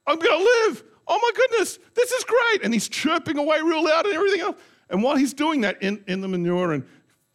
I'm 0.07 0.19
going 0.19 0.39
to 0.39 0.45
live. 0.45 0.85
Oh 1.09 1.19
my 1.21 1.31
goodness, 1.35 1.79
this 1.95 2.13
is 2.13 2.25
great. 2.25 2.63
And 2.63 2.73
he's 2.73 2.89
chirping 2.89 3.39
away 3.39 3.61
real 3.61 3.85
loud 3.85 4.07
and 4.07 4.15
everything 4.15 4.41
else. 4.41 4.57
And 4.89 5.03
while 5.03 5.17
he's 5.17 5.35
doing 5.35 5.63
that 5.63 5.83
in, 5.83 6.03
in 6.07 6.21
the 6.21 6.29
manure 6.29 6.73
and 6.73 6.85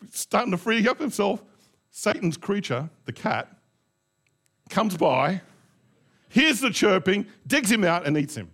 starting 0.09 0.51
to 0.51 0.57
free 0.57 0.87
up 0.87 0.99
himself, 0.99 1.43
Satan's 1.91 2.37
creature, 2.37 2.89
the 3.05 3.13
cat, 3.13 3.53
comes 4.69 4.95
by, 4.95 5.41
hears 6.29 6.61
the 6.61 6.69
chirping, 6.69 7.25
digs 7.45 7.69
him 7.69 7.83
out, 7.83 8.07
and 8.07 8.17
eats 8.17 8.35
him. 8.35 8.49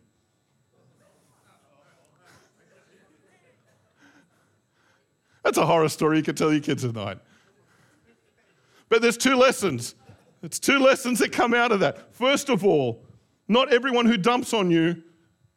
That's 5.44 5.58
a 5.58 5.66
horror 5.66 5.88
story 5.88 6.18
you 6.18 6.24
can 6.24 6.36
tell 6.36 6.52
your 6.52 6.62
kids 6.62 6.82
tonight. 6.82 7.20
But 8.90 9.02
there's 9.02 9.16
two 9.16 9.36
lessons. 9.36 9.96
It's 10.44 10.60
two 10.60 10.80
lessons 10.80 11.20
that 11.20 11.32
come 11.32 11.54
out 11.54 11.72
of 11.72 11.80
that. 11.80 12.14
First 12.14 12.50
of 12.50 12.66
all, 12.66 13.04
not 13.48 13.72
everyone 13.72 14.06
who 14.06 14.18
dumps 14.18 14.54
on 14.54 14.72
you 14.72 15.04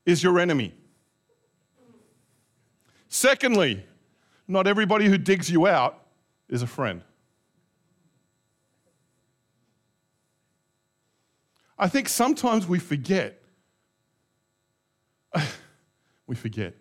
is 0.07 0.23
your 0.23 0.39
enemy. 0.39 0.75
Secondly, 3.13 3.85
not 4.47 4.69
everybody 4.69 5.07
who 5.07 5.19
digs 5.19 5.51
you 5.51 5.67
out 5.67 6.01
is 6.49 6.63
a 6.63 6.67
friend. 6.67 7.03
I 11.77 11.89
think 11.89 12.09
sometimes 12.09 12.69
we 12.69 12.79
forget. 12.79 13.43
we 16.29 16.37
forget. 16.37 16.77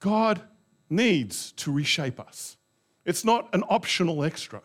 God 0.00 0.42
needs 0.88 1.52
to 1.52 1.70
reshape 1.70 2.18
us. 2.18 2.56
It's 3.04 3.24
not 3.24 3.54
an 3.54 3.62
optional 3.68 4.24
extra. 4.24 4.62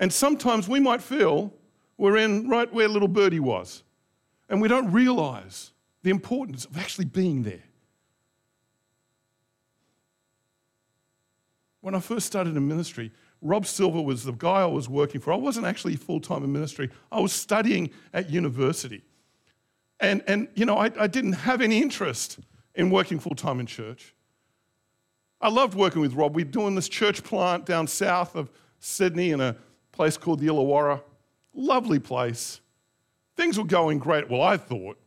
And 0.00 0.10
sometimes 0.10 0.68
we 0.68 0.80
might 0.80 1.02
feel 1.02 1.52
we're 1.98 2.16
in 2.16 2.48
right 2.48 2.72
where 2.72 2.88
little 2.88 3.08
birdie 3.08 3.40
was, 3.40 3.82
and 4.48 4.62
we 4.62 4.68
don't 4.68 4.90
realize 4.90 5.72
the 6.02 6.08
importance 6.08 6.64
of 6.64 6.78
actually 6.78 7.04
being 7.04 7.42
there. 7.42 7.63
When 11.84 11.94
I 11.94 12.00
first 12.00 12.24
started 12.24 12.56
in 12.56 12.66
ministry, 12.66 13.12
Rob 13.42 13.66
Silver 13.66 14.00
was 14.00 14.24
the 14.24 14.32
guy 14.32 14.62
I 14.62 14.64
was 14.64 14.88
working 14.88 15.20
for. 15.20 15.34
I 15.34 15.36
wasn't 15.36 15.66
actually 15.66 15.96
full 15.96 16.18
time 16.18 16.42
in 16.42 16.50
ministry, 16.50 16.88
I 17.12 17.20
was 17.20 17.30
studying 17.30 17.90
at 18.14 18.30
university. 18.30 19.02
And, 20.00 20.22
and 20.26 20.48
you 20.54 20.64
know, 20.64 20.78
I, 20.78 20.90
I 20.98 21.06
didn't 21.06 21.34
have 21.34 21.60
any 21.60 21.82
interest 21.82 22.38
in 22.74 22.88
working 22.88 23.18
full 23.18 23.34
time 23.34 23.60
in 23.60 23.66
church. 23.66 24.14
I 25.42 25.50
loved 25.50 25.74
working 25.74 26.00
with 26.00 26.14
Rob. 26.14 26.34
We're 26.34 26.46
doing 26.46 26.74
this 26.74 26.88
church 26.88 27.22
plant 27.22 27.66
down 27.66 27.86
south 27.86 28.34
of 28.34 28.50
Sydney 28.78 29.32
in 29.32 29.42
a 29.42 29.54
place 29.92 30.16
called 30.16 30.40
the 30.40 30.46
Illawarra. 30.46 31.02
Lovely 31.52 31.98
place. 31.98 32.62
Things 33.36 33.58
were 33.58 33.64
going 33.66 33.98
great, 33.98 34.30
well, 34.30 34.40
I 34.40 34.56
thought. 34.56 34.98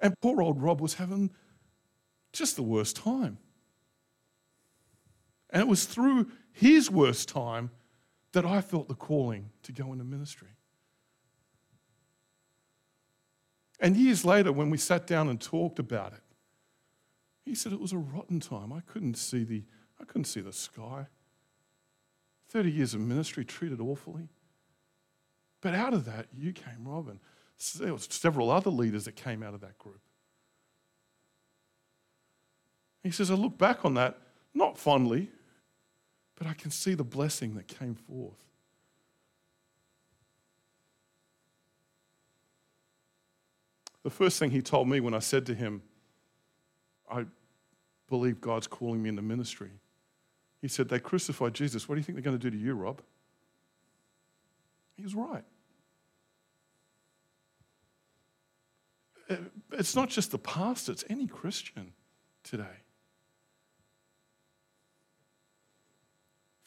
And 0.00 0.12
poor 0.20 0.42
old 0.42 0.60
Rob 0.60 0.82
was 0.82 0.92
having 0.92 1.30
just 2.34 2.56
the 2.56 2.62
worst 2.62 2.96
time. 2.96 3.38
And 5.54 5.62
it 5.62 5.68
was 5.68 5.84
through 5.84 6.26
his 6.50 6.90
worst 6.90 7.28
time 7.28 7.70
that 8.32 8.44
I 8.44 8.60
felt 8.60 8.88
the 8.88 8.94
calling 8.94 9.50
to 9.62 9.70
go 9.70 9.92
into 9.92 10.02
ministry. 10.02 10.48
And 13.78 13.96
years 13.96 14.24
later, 14.24 14.50
when 14.50 14.68
we 14.68 14.78
sat 14.78 15.06
down 15.06 15.28
and 15.28 15.40
talked 15.40 15.78
about 15.78 16.12
it, 16.12 16.22
he 17.44 17.54
said 17.54 17.72
it 17.72 17.80
was 17.80 17.92
a 17.92 17.98
rotten 17.98 18.40
time. 18.40 18.72
I 18.72 18.80
couldn't 18.80 19.14
see 19.14 19.44
the, 19.44 19.62
I 20.00 20.04
couldn't 20.04 20.24
see 20.24 20.40
the 20.40 20.52
sky. 20.52 21.06
30 22.48 22.72
years 22.72 22.94
of 22.94 23.00
ministry 23.00 23.44
treated 23.44 23.80
awfully. 23.80 24.28
But 25.60 25.74
out 25.74 25.94
of 25.94 26.04
that, 26.06 26.26
you 26.36 26.52
came, 26.52 26.84
Robin. 26.84 27.20
There 27.78 27.92
was 27.92 28.08
several 28.10 28.50
other 28.50 28.70
leaders 28.70 29.04
that 29.04 29.14
came 29.14 29.42
out 29.44 29.54
of 29.54 29.60
that 29.60 29.78
group. 29.78 30.00
He 33.04 33.12
says, 33.12 33.30
I 33.30 33.34
look 33.34 33.56
back 33.56 33.84
on 33.84 33.94
that, 33.94 34.18
not 34.52 34.78
fondly, 34.78 35.30
but 36.36 36.46
I 36.46 36.54
can 36.54 36.70
see 36.70 36.94
the 36.94 37.04
blessing 37.04 37.54
that 37.54 37.68
came 37.68 37.94
forth. 37.94 38.38
The 44.02 44.10
first 44.10 44.38
thing 44.38 44.50
he 44.50 44.60
told 44.60 44.88
me 44.88 45.00
when 45.00 45.14
I 45.14 45.18
said 45.18 45.46
to 45.46 45.54
him, 45.54 45.82
I 47.10 47.24
believe 48.08 48.40
God's 48.40 48.66
calling 48.66 49.02
me 49.02 49.08
into 49.08 49.22
ministry, 49.22 49.70
he 50.60 50.68
said, 50.68 50.88
They 50.88 50.98
crucified 50.98 51.54
Jesus. 51.54 51.88
What 51.88 51.94
do 51.94 52.00
you 52.00 52.04
think 52.04 52.16
they're 52.16 52.22
going 52.22 52.38
to 52.38 52.50
do 52.50 52.54
to 52.54 52.62
you, 52.62 52.74
Rob? 52.74 53.00
He 54.96 55.02
was 55.02 55.14
right. 55.14 55.44
Eh, 59.30 59.36
it's 59.72 59.96
not 59.96 60.10
just 60.10 60.30
the 60.30 60.38
pastor, 60.38 60.92
it's 60.92 61.04
any 61.08 61.26
Christian 61.26 61.92
today. 62.42 62.83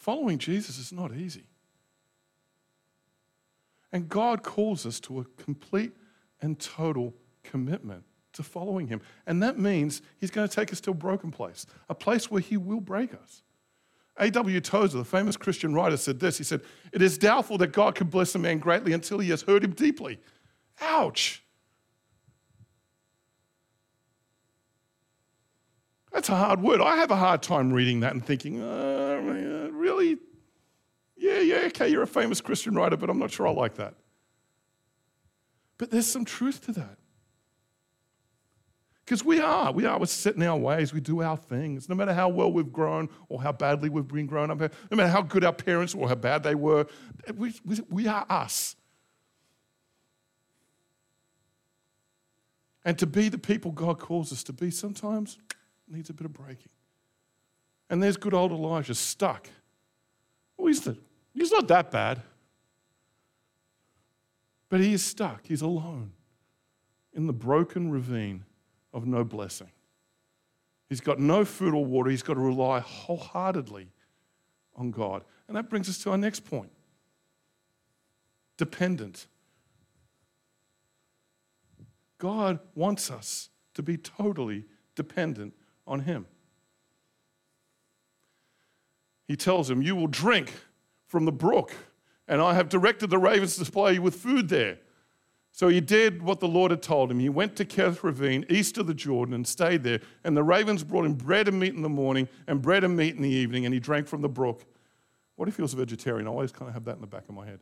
Following 0.07 0.37
Jesus 0.37 0.77
is 0.77 0.93
not 0.93 1.13
easy. 1.13 1.43
And 3.91 4.07
God 4.07 4.41
calls 4.41 4.85
us 4.85 5.01
to 5.01 5.19
a 5.19 5.25
complete 5.35 5.91
and 6.41 6.57
total 6.57 7.13
commitment 7.43 8.05
to 8.31 8.41
following 8.41 8.87
Him. 8.87 9.01
And 9.25 9.43
that 9.43 9.59
means 9.59 10.01
He's 10.17 10.31
going 10.31 10.47
to 10.47 10.55
take 10.55 10.71
us 10.71 10.79
to 10.81 10.91
a 10.91 10.93
broken 10.93 11.29
place, 11.29 11.65
a 11.89 11.93
place 11.93 12.31
where 12.31 12.39
He 12.39 12.55
will 12.55 12.79
break 12.79 13.13
us. 13.13 13.41
A.W. 14.15 14.61
Tozer, 14.61 14.97
the 14.97 15.03
famous 15.03 15.35
Christian 15.35 15.73
writer, 15.73 15.97
said 15.97 16.21
this 16.21 16.37
He 16.37 16.45
said, 16.45 16.61
It 16.93 17.01
is 17.01 17.17
doubtful 17.17 17.57
that 17.57 17.73
God 17.73 17.95
can 17.95 18.07
bless 18.07 18.33
a 18.33 18.39
man 18.39 18.59
greatly 18.59 18.93
until 18.93 19.19
he 19.19 19.29
has 19.31 19.41
hurt 19.41 19.61
him 19.61 19.71
deeply. 19.71 20.19
Ouch. 20.79 21.43
That's 26.17 26.29
a 26.29 26.35
hard 26.35 26.63
word. 26.63 26.81
I 26.81 26.95
have 26.95 27.11
a 27.11 27.15
hard 27.15 27.43
time 27.43 27.71
reading 27.71 27.99
that 27.99 28.11
and 28.11 28.25
thinking, 28.25 28.59
uh, 28.59 29.19
really? 29.71 30.17
Yeah, 31.15 31.41
yeah, 31.41 31.57
okay, 31.67 31.89
you're 31.89 32.01
a 32.01 32.07
famous 32.07 32.41
Christian 32.41 32.73
writer, 32.73 32.97
but 32.97 33.07
I'm 33.11 33.19
not 33.19 33.29
sure 33.29 33.45
I 33.45 33.51
like 33.51 33.75
that. 33.75 33.93
But 35.77 35.91
there's 35.91 36.07
some 36.07 36.25
truth 36.25 36.61
to 36.61 36.71
that. 36.71 36.97
Because 39.05 39.23
we 39.23 39.39
are, 39.39 39.71
we 39.71 39.85
are, 39.85 39.99
we're 39.99 40.07
set 40.07 40.35
in 40.35 40.41
our 40.41 40.57
ways, 40.57 40.91
we 40.91 41.01
do 41.01 41.21
our 41.21 41.37
things. 41.37 41.87
No 41.87 41.93
matter 41.93 42.15
how 42.15 42.29
well 42.29 42.51
we've 42.51 42.73
grown 42.73 43.09
or 43.29 43.39
how 43.39 43.51
badly 43.51 43.87
we've 43.87 44.07
been 44.07 44.25
grown 44.25 44.49
up, 44.49 44.59
no 44.59 44.97
matter 44.97 45.09
how 45.09 45.21
good 45.21 45.43
our 45.43 45.53
parents 45.53 45.93
or 45.93 46.09
how 46.09 46.15
bad 46.15 46.41
they 46.41 46.55
were, 46.55 46.87
we, 47.35 47.53
we, 47.63 47.79
we 47.91 48.07
are 48.07 48.25
us. 48.27 48.75
And 52.83 52.97
to 52.97 53.05
be 53.05 53.29
the 53.29 53.37
people 53.37 53.71
God 53.71 53.99
calls 53.99 54.33
us 54.33 54.41
to 54.45 54.53
be 54.53 54.71
sometimes 54.71 55.37
needs 55.87 56.09
a 56.09 56.13
bit 56.13 56.25
of 56.25 56.33
breaking. 56.33 56.69
And 57.89 58.01
there's 58.03 58.17
good 58.17 58.33
old 58.33 58.51
Elijah 58.51 58.95
stuck. 58.95 59.49
Well, 60.57 60.67
he's, 60.67 60.81
the, 60.81 60.97
he's 61.33 61.51
not 61.51 61.67
that 61.69 61.91
bad. 61.91 62.21
But 64.69 64.81
he 64.81 64.93
is 64.93 65.03
stuck. 65.03 65.45
He's 65.45 65.61
alone 65.61 66.11
in 67.13 67.27
the 67.27 67.33
broken 67.33 67.89
ravine 67.89 68.43
of 68.93 69.05
no 69.05 69.23
blessing. 69.23 69.71
He's 70.89 71.01
got 71.01 71.19
no 71.19 71.45
food 71.45 71.73
or 71.73 71.85
water. 71.85 72.09
He's 72.09 72.23
got 72.23 72.35
to 72.35 72.39
rely 72.39 72.79
wholeheartedly 72.79 73.89
on 74.75 74.91
God. 74.91 75.23
And 75.47 75.55
that 75.55 75.69
brings 75.69 75.89
us 75.89 75.97
to 75.99 76.11
our 76.11 76.17
next 76.17 76.41
point 76.41 76.71
dependent. 78.57 79.27
God 82.17 82.59
wants 82.73 83.11
us 83.11 83.49
to 83.75 83.83
be 83.83 83.95
totally 83.95 84.65
dependent 84.95 85.53
on 85.87 86.01
Him. 86.01 86.25
He 89.27 89.35
tells 89.35 89.69
him, 89.69 89.81
You 89.81 89.95
will 89.95 90.07
drink 90.07 90.53
from 91.07 91.25
the 91.25 91.31
brook, 91.31 91.75
and 92.27 92.41
I 92.41 92.53
have 92.53 92.69
directed 92.69 93.09
the 93.09 93.17
ravens 93.17 93.57
to 93.57 93.65
supply 93.65 93.91
you 93.91 94.01
with 94.01 94.15
food 94.15 94.49
there. 94.49 94.79
So 95.51 95.69
he 95.69 95.81
did 95.81 96.21
what 96.21 96.39
the 96.39 96.47
Lord 96.47 96.69
had 96.69 96.83
told 96.83 97.09
him. 97.09 97.19
He 97.19 97.29
went 97.29 97.55
to 97.55 97.65
Kerith 97.65 98.03
Ravine, 98.03 98.45
east 98.47 98.77
of 98.77 98.85
the 98.85 98.93
Jordan, 98.93 99.33
and 99.33 99.47
stayed 99.47 99.81
there. 99.81 100.01
And 100.23 100.37
the 100.37 100.43
ravens 100.43 100.83
brought 100.83 101.05
him 101.05 101.15
bread 101.15 101.47
and 101.47 101.59
meat 101.59 101.73
in 101.73 101.81
the 101.81 101.89
morning, 101.89 102.29
and 102.45 102.61
bread 102.61 102.83
and 102.83 102.95
meat 102.95 103.15
in 103.15 103.23
the 103.23 103.29
evening, 103.29 103.65
and 103.65 103.73
he 103.73 103.79
drank 103.79 104.07
from 104.07 104.21
the 104.21 104.29
brook. 104.29 104.65
What 105.35 105.47
if 105.47 105.55
he 105.55 105.63
was 105.63 105.73
a 105.73 105.77
vegetarian? 105.77 106.27
I 106.27 106.29
always 106.29 106.51
kind 106.51 106.67
of 106.67 106.75
have 106.75 106.85
that 106.85 106.95
in 106.95 107.01
the 107.01 107.07
back 107.07 107.23
of 107.27 107.33
my 107.33 107.45
head. 107.45 107.59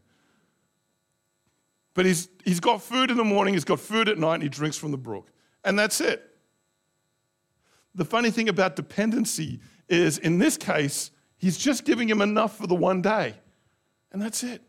But 1.93 2.05
he's, 2.05 2.27
he's 2.43 2.59
got 2.59 2.81
food 2.81 3.11
in 3.11 3.17
the 3.17 3.23
morning, 3.23 3.53
he's 3.53 3.63
got 3.63 3.79
food 3.79 4.09
at 4.09 4.17
night, 4.17 4.35
and 4.35 4.43
he 4.43 4.49
drinks 4.49 4.77
from 4.77 4.91
the 4.91 4.97
brook. 4.97 5.31
And 5.63 5.79
that's 5.79 6.01
it. 6.01 6.34
The 7.95 8.05
funny 8.05 8.29
thing 8.29 8.49
about 8.49 8.75
dependency 8.75 9.59
is, 9.87 10.17
in 10.17 10.37
this 10.37 10.57
case, 10.57 11.11
he's 11.37 11.57
just 11.57 11.85
giving 11.85 12.09
him 12.09 12.21
enough 12.21 12.57
for 12.57 12.67
the 12.67 12.75
one 12.75 13.01
day. 13.01 13.35
And 14.11 14.21
that's 14.21 14.43
it. 14.43 14.61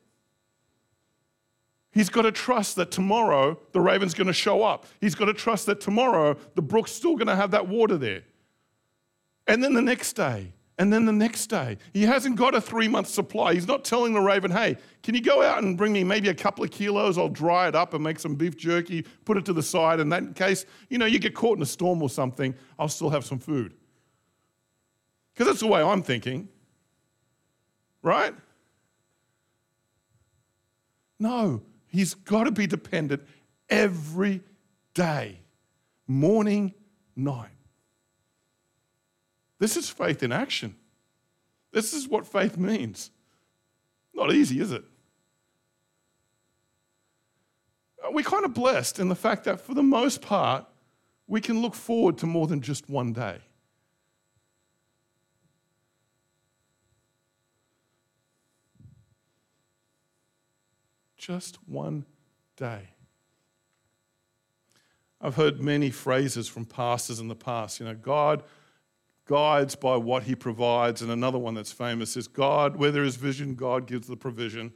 He's 1.92 2.08
got 2.08 2.22
to 2.22 2.32
trust 2.32 2.76
that 2.76 2.90
tomorrow 2.90 3.58
the 3.72 3.80
raven's 3.80 4.14
going 4.14 4.26
to 4.26 4.32
show 4.32 4.62
up. 4.62 4.86
He's 5.00 5.14
got 5.14 5.26
to 5.26 5.34
trust 5.34 5.66
that 5.66 5.80
tomorrow 5.80 6.36
the 6.54 6.62
brook's 6.62 6.92
still 6.92 7.16
going 7.16 7.28
to 7.28 7.36
have 7.36 7.52
that 7.52 7.68
water 7.68 7.96
there. 7.96 8.22
And 9.46 9.62
then 9.62 9.72
the 9.72 9.82
next 9.82 10.12
day, 10.12 10.52
and 10.78 10.92
then 10.92 11.06
the 11.06 11.12
next 11.12 11.46
day. 11.46 11.78
He 11.94 12.02
hasn't 12.02 12.36
got 12.36 12.54
a 12.54 12.60
three 12.60 12.88
month 12.88 13.08
supply. 13.08 13.54
He's 13.54 13.66
not 13.66 13.84
telling 13.84 14.12
the 14.12 14.20
raven, 14.20 14.50
hey, 14.50 14.76
can 15.02 15.14
you 15.14 15.22
go 15.22 15.42
out 15.42 15.62
and 15.62 15.76
bring 15.76 15.92
me 15.92 16.04
maybe 16.04 16.28
a 16.28 16.34
couple 16.34 16.64
of 16.64 16.70
kilos? 16.70 17.16
I'll 17.16 17.28
dry 17.28 17.68
it 17.68 17.74
up 17.74 17.94
and 17.94 18.04
make 18.04 18.18
some 18.18 18.34
beef 18.34 18.56
jerky, 18.56 19.02
put 19.24 19.38
it 19.38 19.44
to 19.46 19.52
the 19.52 19.62
side. 19.62 20.00
And 20.00 20.12
that 20.12 20.22
in 20.22 20.34
case, 20.34 20.66
you 20.90 20.98
know, 20.98 21.06
you 21.06 21.18
get 21.18 21.34
caught 21.34 21.56
in 21.56 21.62
a 21.62 21.66
storm 21.66 22.02
or 22.02 22.10
something, 22.10 22.54
I'll 22.78 22.88
still 22.88 23.10
have 23.10 23.24
some 23.24 23.38
food. 23.38 23.74
Because 25.32 25.46
that's 25.46 25.60
the 25.60 25.66
way 25.66 25.82
I'm 25.82 26.02
thinking. 26.02 26.48
Right? 28.02 28.34
No, 31.18 31.62
he's 31.86 32.12
got 32.14 32.44
to 32.44 32.50
be 32.50 32.66
dependent 32.66 33.22
every 33.70 34.42
day, 34.92 35.40
morning, 36.06 36.74
night. 37.16 37.55
This 39.58 39.76
is 39.76 39.88
faith 39.88 40.22
in 40.22 40.32
action. 40.32 40.76
This 41.72 41.92
is 41.92 42.08
what 42.08 42.26
faith 42.26 42.56
means. 42.56 43.10
Not 44.14 44.32
easy, 44.32 44.60
is 44.60 44.72
it? 44.72 44.84
Uh, 48.02 48.10
we're 48.12 48.24
kind 48.24 48.44
of 48.44 48.54
blessed 48.54 48.98
in 48.98 49.08
the 49.08 49.14
fact 49.14 49.44
that 49.44 49.60
for 49.60 49.74
the 49.74 49.82
most 49.82 50.22
part, 50.22 50.66
we 51.26 51.40
can 51.40 51.60
look 51.60 51.74
forward 51.74 52.18
to 52.18 52.26
more 52.26 52.46
than 52.46 52.60
just 52.60 52.88
one 52.88 53.12
day. 53.12 53.38
Just 61.16 61.58
one 61.66 62.06
day. 62.56 62.90
I've 65.20 65.34
heard 65.34 65.60
many 65.60 65.90
phrases 65.90 66.46
from 66.46 66.66
pastors 66.66 67.18
in 67.18 67.28
the 67.28 67.34
past. 67.34 67.80
You 67.80 67.86
know, 67.86 67.94
God 67.94 68.44
guides 69.26 69.74
by 69.74 69.96
what 69.96 70.22
he 70.22 70.34
provides. 70.34 71.02
And 71.02 71.10
another 71.10 71.38
one 71.38 71.54
that's 71.54 71.72
famous 71.72 72.16
is 72.16 72.26
God, 72.26 72.76
where 72.76 72.90
there 72.90 73.04
is 73.04 73.16
vision, 73.16 73.54
God 73.54 73.86
gives 73.86 74.08
the 74.08 74.16
provision. 74.16 74.72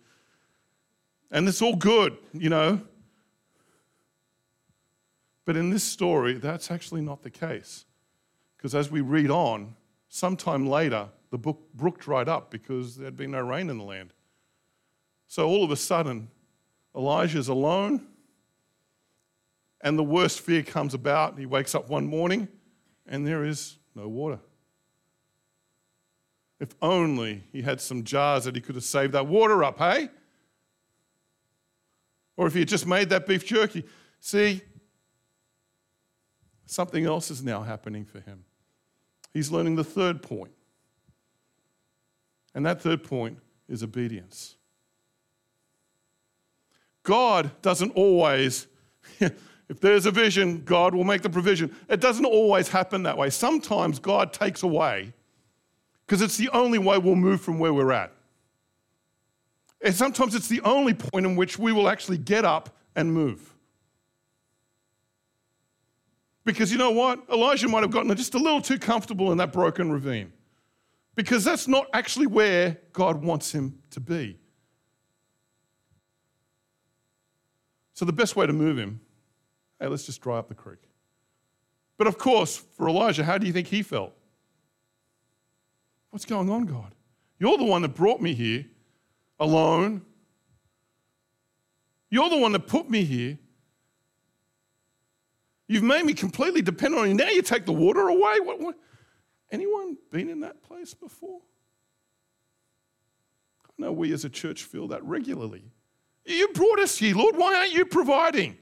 And 1.30 1.48
it's 1.48 1.62
all 1.62 1.76
good, 1.76 2.18
you 2.32 2.50
know. 2.50 2.82
But 5.44 5.56
in 5.56 5.70
this 5.70 5.84
story, 5.84 6.34
that's 6.34 6.70
actually 6.70 7.00
not 7.00 7.22
the 7.22 7.30
case. 7.30 7.84
Because 8.56 8.74
as 8.74 8.90
we 8.90 9.00
read 9.00 9.30
on, 9.30 9.74
sometime 10.08 10.66
later, 10.66 11.08
the 11.30 11.38
book, 11.38 11.60
brook 11.74 11.98
dried 11.98 12.28
up 12.28 12.50
because 12.50 12.96
there 12.96 13.06
had 13.06 13.16
been 13.16 13.30
no 13.30 13.40
rain 13.40 13.70
in 13.70 13.78
the 13.78 13.84
land. 13.84 14.12
So 15.28 15.48
all 15.48 15.64
of 15.64 15.70
a 15.70 15.76
sudden, 15.76 16.28
Elijah's 16.94 17.48
alone, 17.48 18.06
and 19.80 19.98
the 19.98 20.04
worst 20.04 20.40
fear 20.40 20.62
comes 20.62 20.92
about. 20.92 21.38
He 21.38 21.46
wakes 21.46 21.74
up 21.74 21.88
one 21.88 22.06
morning, 22.06 22.48
and 23.06 23.26
there 23.26 23.44
is 23.44 23.78
no 23.94 24.08
water. 24.08 24.40
If 26.58 26.74
only 26.82 27.44
he 27.52 27.62
had 27.62 27.80
some 27.80 28.04
jars 28.04 28.44
that 28.44 28.54
he 28.54 28.60
could 28.60 28.74
have 28.74 28.84
saved 28.84 29.14
that 29.14 29.26
water 29.26 29.64
up, 29.64 29.78
hey? 29.78 30.10
Or 32.36 32.46
if 32.46 32.52
he 32.52 32.60
had 32.60 32.68
just 32.68 32.86
made 32.86 33.08
that 33.10 33.26
beef 33.26 33.46
jerky. 33.46 33.84
See, 34.20 34.60
something 36.66 37.04
else 37.04 37.30
is 37.30 37.42
now 37.42 37.62
happening 37.62 38.04
for 38.04 38.20
him. 38.20 38.44
He's 39.32 39.50
learning 39.50 39.76
the 39.76 39.84
third 39.84 40.22
point. 40.22 40.52
And 42.54 42.66
that 42.66 42.82
third 42.82 43.04
point 43.04 43.38
is 43.68 43.82
obedience. 43.82 44.56
God 47.02 47.50
doesn't 47.62 47.92
always, 47.92 48.66
if 49.70 49.78
there's 49.78 50.04
a 50.04 50.10
vision, 50.10 50.64
God 50.64 50.96
will 50.96 51.04
make 51.04 51.22
the 51.22 51.30
provision. 51.30 51.74
It 51.88 52.00
doesn't 52.00 52.24
always 52.24 52.66
happen 52.66 53.04
that 53.04 53.16
way. 53.16 53.30
Sometimes 53.30 54.00
God 54.00 54.32
takes 54.32 54.64
away 54.64 55.12
because 56.04 56.22
it's 56.22 56.36
the 56.36 56.48
only 56.48 56.78
way 56.80 56.98
we'll 56.98 57.14
move 57.14 57.40
from 57.40 57.60
where 57.60 57.72
we're 57.72 57.92
at. 57.92 58.12
And 59.80 59.94
sometimes 59.94 60.34
it's 60.34 60.48
the 60.48 60.60
only 60.62 60.92
point 60.92 61.24
in 61.24 61.36
which 61.36 61.56
we 61.56 61.70
will 61.70 61.88
actually 61.88 62.18
get 62.18 62.44
up 62.44 62.76
and 62.96 63.14
move. 63.14 63.54
Because 66.44 66.72
you 66.72 66.78
know 66.78 66.90
what? 66.90 67.20
Elijah 67.32 67.68
might 67.68 67.82
have 67.82 67.92
gotten 67.92 68.14
just 68.16 68.34
a 68.34 68.38
little 68.38 68.60
too 68.60 68.78
comfortable 68.78 69.30
in 69.30 69.38
that 69.38 69.52
broken 69.52 69.92
ravine. 69.92 70.32
Because 71.14 71.44
that's 71.44 71.68
not 71.68 71.86
actually 71.92 72.26
where 72.26 72.76
God 72.92 73.22
wants 73.22 73.52
him 73.52 73.78
to 73.92 74.00
be. 74.00 74.36
So 77.92 78.04
the 78.04 78.12
best 78.12 78.34
way 78.34 78.48
to 78.48 78.52
move 78.52 78.76
him, 78.76 79.00
hey, 79.80 79.88
let's 79.88 80.04
just 80.04 80.20
dry 80.20 80.38
up 80.38 80.48
the 80.48 80.54
creek. 80.54 80.80
But 81.96 82.06
of 82.06 82.18
course, 82.18 82.56
for 82.56 82.88
Elijah, 82.88 83.24
how 83.24 83.38
do 83.38 83.46
you 83.46 83.52
think 83.52 83.66
he 83.68 83.82
felt? 83.82 84.12
What's 86.10 86.24
going 86.24 86.50
on, 86.50 86.66
God? 86.66 86.94
You're 87.38 87.58
the 87.58 87.64
one 87.64 87.82
that 87.82 87.94
brought 87.94 88.20
me 88.20 88.34
here 88.34 88.66
alone. 89.38 90.02
You're 92.10 92.28
the 92.28 92.36
one 92.36 92.52
that 92.52 92.66
put 92.66 92.90
me 92.90 93.04
here. 93.04 93.38
You've 95.68 95.84
made 95.84 96.04
me 96.04 96.14
completely 96.14 96.62
dependent 96.62 97.02
on 97.02 97.08
you. 97.08 97.14
Now 97.14 97.28
you 97.28 97.42
take 97.42 97.64
the 97.64 97.72
water 97.72 98.08
away. 98.08 98.40
What, 98.40 98.60
what? 98.60 98.76
Anyone 99.52 99.96
been 100.10 100.28
in 100.28 100.40
that 100.40 100.62
place 100.62 100.94
before? 100.94 101.40
I 103.66 103.70
know 103.78 103.92
we 103.92 104.12
as 104.12 104.24
a 104.24 104.28
church 104.28 104.64
feel 104.64 104.88
that 104.88 105.04
regularly. 105.04 105.64
You 106.26 106.48
brought 106.48 106.80
us 106.80 106.98
here, 106.98 107.14
Lord. 107.14 107.36
Why 107.36 107.54
aren't 107.54 107.72
you 107.72 107.84
providing? 107.84 108.58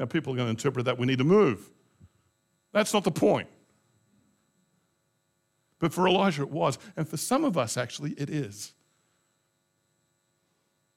Now, 0.00 0.06
people 0.06 0.32
are 0.32 0.36
going 0.36 0.46
to 0.46 0.50
interpret 0.50 0.86
that 0.86 0.96
we 0.96 1.06
need 1.06 1.18
to 1.18 1.24
move. 1.24 1.70
That's 2.72 2.94
not 2.94 3.04
the 3.04 3.10
point. 3.10 3.48
But 5.78 5.92
for 5.92 6.08
Elijah, 6.08 6.40
it 6.40 6.48
was. 6.48 6.78
And 6.96 7.06
for 7.06 7.18
some 7.18 7.44
of 7.44 7.58
us, 7.58 7.76
actually, 7.76 8.12
it 8.12 8.30
is. 8.30 8.72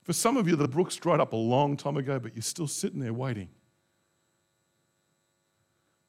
For 0.03 0.13
some 0.13 0.37
of 0.37 0.47
you, 0.47 0.55
the 0.55 0.69
brook's 0.69 0.95
dried 0.95 1.19
up 1.19 1.33
a 1.33 1.37
long 1.37 1.75
time 1.75 1.97
ago, 1.97 2.17
but 2.17 2.33
you're 2.33 2.41
still 2.41 2.67
sitting 2.67 3.01
there 3.01 3.11
waiting. 3.11 3.49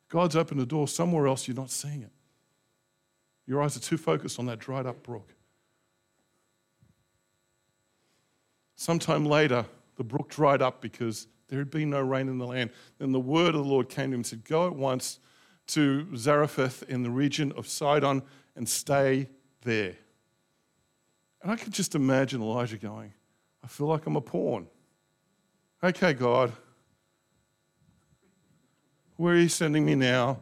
God's 0.09 0.37
opened 0.37 0.61
the 0.61 0.66
door 0.66 0.87
somewhere 0.87 1.26
else, 1.26 1.48
you're 1.48 1.57
not 1.57 1.70
seeing 1.70 2.02
it. 2.02 2.12
Your 3.44 3.61
eyes 3.61 3.76
are 3.76 3.80
too 3.80 3.98
focused 3.98 4.38
on 4.38 4.46
that 4.46 4.61
dried 4.61 4.87
up 4.87 5.02
brook. 5.02 5.35
Sometime 8.76 9.26
later, 9.26 9.66
the 9.96 10.04
brook 10.04 10.28
dried 10.28 10.62
up 10.62 10.80
because 10.80 11.26
there 11.48 11.59
had 11.59 11.70
been 11.70 11.90
no 11.90 12.00
rain 12.00 12.28
in 12.28 12.38
the 12.38 12.46
land. 12.46 12.70
Then 12.98 13.12
the 13.12 13.20
word 13.20 13.54
of 13.54 13.64
the 13.64 13.70
Lord 13.70 13.88
came 13.88 14.11
to 14.11 14.14
him 14.14 14.20
and 14.20 14.26
said, 14.26 14.44
Go 14.44 14.66
at 14.66 14.74
once 14.74 15.20
to 15.68 16.16
Zarephath 16.16 16.83
in 16.85 17.02
the 17.02 17.11
region 17.11 17.52
of 17.52 17.66
Sidon 17.66 18.22
and 18.57 18.68
stay 18.68 19.28
there. 19.62 19.94
And 21.42 21.52
I 21.52 21.57
could 21.57 21.72
just 21.72 21.94
imagine 21.94 22.40
Elijah 22.40 22.78
going, 22.78 23.12
I 23.62 23.66
feel 23.66 23.87
like 23.87 24.07
I'm 24.07 24.16
a 24.16 24.20
pawn. 24.20 24.66
Okay, 25.83 26.14
God, 26.14 26.52
where 29.16 29.35
are 29.35 29.38
you 29.38 29.48
sending 29.48 29.85
me 29.85 29.94
now? 29.94 30.40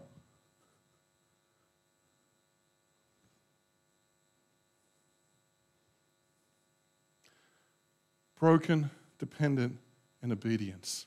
broken, 8.42 8.90
dependent, 9.20 9.78
and 10.22 10.32
obedience. 10.32 11.06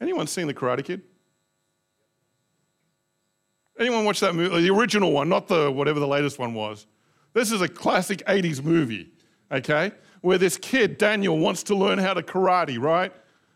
Anyone 0.00 0.26
seen 0.26 0.46
The 0.46 0.54
Karate 0.54 0.84
Kid? 0.84 1.02
Anyone 3.78 4.04
watch 4.04 4.20
that 4.20 4.34
movie? 4.34 4.62
The 4.62 4.74
original 4.74 5.12
one, 5.12 5.28
not 5.28 5.46
the 5.46 5.70
whatever 5.70 6.00
the 6.00 6.08
latest 6.08 6.38
one 6.38 6.54
was. 6.54 6.86
This 7.32 7.52
is 7.52 7.60
a 7.60 7.68
classic 7.68 8.24
80s 8.26 8.62
movie, 8.62 9.12
okay? 9.52 9.92
Where 10.20 10.38
this 10.38 10.56
kid, 10.56 10.98
Daniel, 10.98 11.38
wants 11.38 11.62
to 11.64 11.76
learn 11.76 11.98
how 11.98 12.14
to 12.14 12.22
karate, 12.22 12.80
right? 12.80 13.12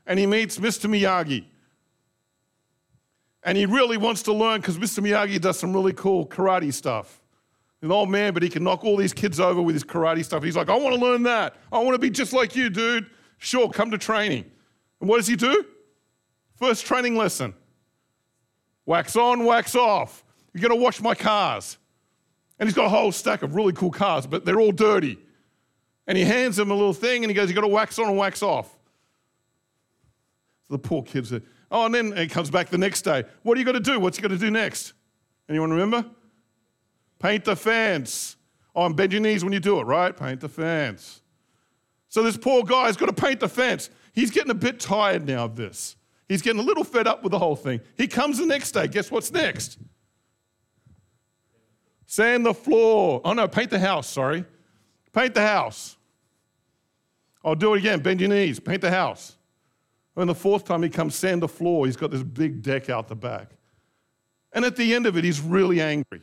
And 0.06 0.18
he 0.18 0.26
meets 0.26 0.58
Mr. 0.58 0.88
Miyagi. 0.88 1.44
And 3.42 3.58
he 3.58 3.66
really 3.66 3.96
wants 3.96 4.22
to 4.24 4.32
learn 4.32 4.60
because 4.60 4.78
Mr. 4.78 5.02
Miyagi 5.02 5.40
does 5.40 5.58
some 5.58 5.72
really 5.72 5.92
cool 5.92 6.26
karate 6.26 6.72
stuff 6.72 7.22
an 7.82 7.90
old 7.90 8.08
man, 8.08 8.32
but 8.32 8.42
he 8.42 8.48
can 8.48 8.62
knock 8.62 8.84
all 8.84 8.96
these 8.96 9.12
kids 9.12 9.40
over 9.40 9.60
with 9.60 9.74
his 9.74 9.84
karate 9.84 10.24
stuff. 10.24 10.42
He's 10.42 10.56
like, 10.56 10.68
I 10.68 10.76
want 10.76 10.94
to 10.94 11.00
learn 11.00 11.24
that. 11.24 11.56
I 11.72 11.78
want 11.78 11.94
to 11.94 11.98
be 11.98 12.10
just 12.10 12.32
like 12.32 12.54
you, 12.54 12.70
dude. 12.70 13.10
Sure, 13.42 13.68
come 13.68 13.90
to 13.90 13.98
training. 13.98 14.44
And 15.00 15.08
what 15.08 15.16
does 15.16 15.26
he 15.26 15.34
do? 15.34 15.66
First 16.54 16.86
training 16.86 17.16
lesson 17.16 17.54
wax 18.86 19.16
on, 19.16 19.44
wax 19.44 19.74
off. 19.74 20.24
You're 20.54 20.68
going 20.68 20.78
to 20.78 20.82
wash 20.82 21.00
my 21.00 21.16
cars. 21.16 21.76
And 22.60 22.68
he's 22.68 22.76
got 22.76 22.86
a 22.86 22.88
whole 22.88 23.10
stack 23.10 23.42
of 23.42 23.56
really 23.56 23.72
cool 23.72 23.90
cars, 23.90 24.28
but 24.28 24.44
they're 24.44 24.60
all 24.60 24.70
dirty. 24.70 25.18
And 26.06 26.16
he 26.16 26.22
hands 26.22 26.56
him 26.56 26.70
a 26.70 26.74
little 26.74 26.92
thing 26.92 27.24
and 27.24 27.30
he 27.32 27.34
goes, 27.34 27.48
You've 27.48 27.56
got 27.56 27.62
to 27.62 27.66
wax 27.66 27.98
on 27.98 28.06
and 28.06 28.16
wax 28.16 28.44
off. 28.44 28.68
So 30.68 30.74
the 30.74 30.78
poor 30.78 31.02
kids 31.02 31.30
said, 31.30 31.42
Oh, 31.68 31.86
and 31.86 31.92
then 31.92 32.16
he 32.16 32.28
comes 32.28 32.48
back 32.48 32.68
the 32.68 32.78
next 32.78 33.02
day. 33.02 33.24
What 33.42 33.56
are 33.56 33.58
you 33.58 33.64
going 33.64 33.74
to 33.74 33.80
do? 33.80 33.98
What's 33.98 34.18
he 34.18 34.22
going 34.22 34.38
to 34.38 34.38
do 34.38 34.52
next? 34.52 34.92
Anyone 35.48 35.70
remember? 35.70 36.04
Paint 37.18 37.44
the 37.44 37.56
fence. 37.56 38.36
Oh, 38.72 38.86
and 38.86 38.94
bend 38.94 39.10
your 39.10 39.20
knees 39.20 39.42
when 39.42 39.52
you 39.52 39.60
do 39.60 39.80
it, 39.80 39.82
right? 39.82 40.16
Paint 40.16 40.40
the 40.40 40.48
fence. 40.48 41.21
So 42.12 42.22
this 42.22 42.36
poor 42.36 42.62
guy's 42.62 42.98
got 42.98 43.06
to 43.06 43.14
paint 43.14 43.40
the 43.40 43.48
fence. 43.48 43.88
He's 44.12 44.30
getting 44.30 44.50
a 44.50 44.54
bit 44.54 44.78
tired 44.78 45.26
now 45.26 45.46
of 45.46 45.56
this. 45.56 45.96
He's 46.28 46.42
getting 46.42 46.60
a 46.60 46.62
little 46.62 46.84
fed 46.84 47.06
up 47.06 47.22
with 47.22 47.30
the 47.30 47.38
whole 47.38 47.56
thing. 47.56 47.80
He 47.96 48.06
comes 48.06 48.36
the 48.36 48.44
next 48.44 48.72
day. 48.72 48.86
Guess 48.86 49.10
what's 49.10 49.32
next? 49.32 49.78
Sand 52.04 52.44
the 52.44 52.52
floor. 52.52 53.22
Oh, 53.24 53.32
no, 53.32 53.48
paint 53.48 53.70
the 53.70 53.78
house, 53.78 54.10
sorry. 54.10 54.44
Paint 55.14 55.32
the 55.32 55.40
house. 55.40 55.96
I'll 57.42 57.54
do 57.54 57.72
it 57.72 57.78
again. 57.78 58.00
Bend 58.00 58.20
your 58.20 58.28
knees. 58.28 58.60
Paint 58.60 58.82
the 58.82 58.90
house. 58.90 59.38
And 60.14 60.28
the 60.28 60.34
fourth 60.34 60.66
time 60.66 60.82
he 60.82 60.90
comes, 60.90 61.14
sand 61.14 61.40
the 61.40 61.48
floor. 61.48 61.86
He's 61.86 61.96
got 61.96 62.10
this 62.10 62.22
big 62.22 62.60
deck 62.60 62.90
out 62.90 63.08
the 63.08 63.16
back. 63.16 63.52
And 64.52 64.66
at 64.66 64.76
the 64.76 64.94
end 64.94 65.06
of 65.06 65.16
it, 65.16 65.24
he's 65.24 65.40
really 65.40 65.80
angry. 65.80 66.20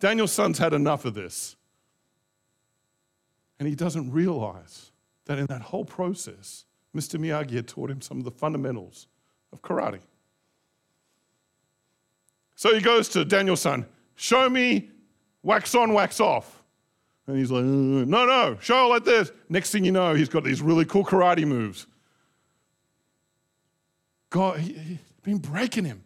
Daniel-san's 0.00 0.56
had 0.56 0.72
enough 0.72 1.04
of 1.04 1.12
this. 1.12 1.54
And 3.58 3.68
he 3.68 3.74
doesn't 3.74 4.10
realize 4.10 4.91
that 5.26 5.38
in 5.38 5.46
that 5.46 5.62
whole 5.62 5.84
process, 5.84 6.64
Mr. 6.94 7.18
Miyagi 7.18 7.52
had 7.52 7.68
taught 7.68 7.90
him 7.90 8.00
some 8.00 8.18
of 8.18 8.24
the 8.24 8.30
fundamentals 8.30 9.06
of 9.52 9.62
karate. 9.62 10.00
So 12.54 12.74
he 12.74 12.80
goes 12.80 13.08
to 13.10 13.24
Daniel-san, 13.24 13.86
show 14.14 14.48
me 14.48 14.90
wax 15.42 15.74
on, 15.74 15.92
wax 15.92 16.20
off. 16.20 16.62
And 17.26 17.38
he's 17.38 17.50
like, 17.50 17.62
uh, 17.62 17.66
no, 17.66 18.26
no, 18.26 18.58
show 18.60 18.88
like 18.88 19.04
this. 19.04 19.30
Next 19.48 19.70
thing 19.70 19.84
you 19.84 19.92
know, 19.92 20.14
he's 20.14 20.28
got 20.28 20.44
these 20.44 20.60
really 20.60 20.84
cool 20.84 21.04
karate 21.04 21.46
moves. 21.46 21.86
God, 24.30 24.58
he, 24.58 24.72
he's 24.72 24.98
been 25.22 25.38
breaking 25.38 25.84
him. 25.84 26.02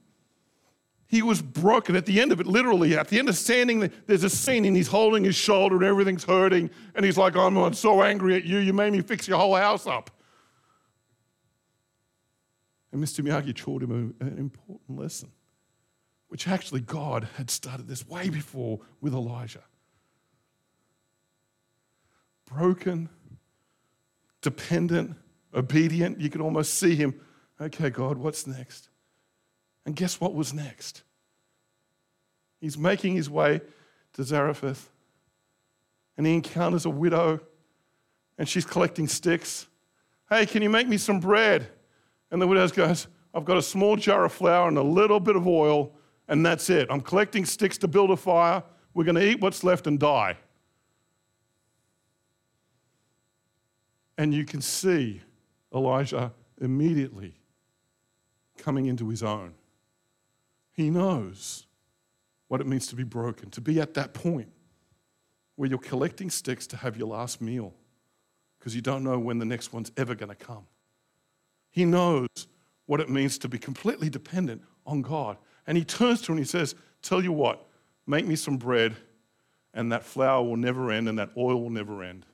He 1.09 1.23
was 1.23 1.41
broken 1.41 1.95
at 1.95 2.05
the 2.07 2.21
end 2.21 2.33
of 2.33 2.41
it, 2.41 2.47
literally. 2.47 2.97
At 2.97 3.09
the 3.09 3.19
end 3.19 3.29
of 3.29 3.37
standing, 3.37 3.93
there's 4.07 4.25
a 4.25 4.31
scene 4.31 4.65
and 4.65 4.77
he's 4.77 4.89
holding 4.89 5.23
his 5.23 5.37
shoulder 5.37 5.77
and 5.77 5.85
everything's 5.85 6.25
hurting. 6.25 6.69
And 6.95 7.05
he's 7.05 7.17
like, 7.17 7.37
I'm 7.37 7.75
so 7.75 8.03
angry 8.03 8.35
at 8.35 8.45
you. 8.45 8.59
You 8.59 8.73
made 8.73 8.93
me 8.93 9.03
fix 9.03 9.29
your 9.29 9.39
whole 9.39 9.55
house 9.55 9.87
up. 9.87 10.11
And 12.91 13.03
Mr. 13.03 13.25
Miyagi 13.25 13.55
taught 13.55 13.83
him 13.83 14.15
an 14.21 14.39
important 14.39 14.99
lesson, 14.99 15.31
which 16.29 16.49
actually 16.49 16.81
God 16.81 17.29
had 17.37 17.51
started 17.51 17.87
this 17.87 18.07
way 18.09 18.29
before 18.29 18.81
with 19.01 19.13
Elijah. 19.13 19.63
Broken, 22.47 23.11
dependent, 24.41 25.17
obedient. 25.55 26.21
You 26.21 26.31
could 26.31 26.41
almost 26.41 26.75
see 26.75 26.97
him. 26.97 27.21
Okay, 27.61 27.91
God, 27.91 28.19
what's 28.19 28.47
next? 28.47 28.89
And 29.87 29.95
guess 29.95 30.21
what 30.21 30.35
was 30.35 30.53
next? 30.53 31.05
He's 32.61 32.77
making 32.77 33.15
his 33.15 33.31
way 33.31 33.61
to 34.15 34.25
Zarephath 34.25 34.91
and 36.17 36.27
he 36.27 36.35
encounters 36.35 36.85
a 36.85 36.91
widow 36.91 37.41
and 38.37 38.49
she's 38.49 38.65
collecting 38.65 39.07
sticks. 39.07 39.67
Hey, 40.29 40.45
can 40.45 40.63
you 40.63 40.69
make 40.69 40.89
me 40.89 40.97
some 40.97 41.21
bread? 41.21 41.69
And 42.31 42.43
the 42.43 42.47
widow 42.47 42.67
goes, 42.69 43.07
I've 43.33 43.45
got 43.45 43.57
a 43.57 43.63
small 43.63 43.97
jar 43.97 44.25
of 44.25 44.33
flour 44.33 44.67
and 44.67 44.77
a 44.77 44.83
little 44.83 45.21
bit 45.21 45.37
of 45.37 45.47
oil 45.47 45.93
and 46.27 46.45
that's 46.45 46.69
it. 46.69 46.89
I'm 46.91 47.01
collecting 47.01 47.45
sticks 47.45 47.79
to 47.79 47.89
build 47.89 48.11
a 48.11 48.17
fire. 48.17 48.65
We're 48.93 49.05
going 49.05 49.15
to 49.15 49.25
eat 49.25 49.41
what's 49.41 49.63
left 49.63 49.87
and 49.87 50.01
die. 50.01 50.37
And 54.19 54.35
you 54.35 54.45
can 54.45 54.61
see 54.61 55.21
Elijah 55.73 56.33
immediately 56.61 57.35
coming 58.57 58.87
into 58.87 59.09
his 59.11 59.23
own. 59.23 59.55
He 60.77 60.91
knows 60.91 61.67
what 62.49 62.61
it 62.61 62.67
means 62.67 62.87
to 62.89 62.97
be 62.97 63.03
broken, 63.03 63.51
to 63.51 63.63
be 63.63 63.81
at 63.81 63.95
that 63.95 64.13
point 64.13 64.53
where 65.57 65.69
you're 65.69 65.79
collecting 65.79 66.29
sticks 66.29 66.67
to 66.67 66.77
have 66.77 66.99
your 66.99 67.09
last 67.09 67.41
meal 67.41 67.73
because 68.59 68.77
you 68.77 68.83
don't 68.83 69.03
know 69.03 69.19
when 69.19 69.39
the 69.39 69.45
next 69.47 69.73
one's 69.73 69.91
ever 69.97 70.15
going 70.15 70.29
to 70.29 70.35
come. 70.35 70.67
He 71.71 71.87
knows 71.87 72.29
what 72.85 73.01
it 73.01 73.09
means 73.09 73.39
to 73.39 73.49
be 73.49 73.59
completely 73.59 74.11
dependent 74.11 74.63
on 74.87 75.01
God. 75.01 75.39
And 75.67 75.79
he 75.79 75.85
turns 75.85 76.21
to 76.23 76.33
him 76.33 76.39
and 76.39 76.47
he 76.47 76.49
says, 76.49 76.75
Tell 77.01 77.23
you 77.23 77.33
what, 77.33 77.67
make 78.07 78.27
me 78.27 78.37
some 78.37 78.59
bread, 78.59 78.97
and 79.73 79.91
that 79.93 80.05
flour 80.05 80.43
will 80.43 80.57
never 80.57 80.91
end, 80.91 81.09
and 81.09 81.19
that 81.19 81.31
oil 81.37 81.63
will 81.63 81.71
never 81.71 82.03
end, 82.03 82.27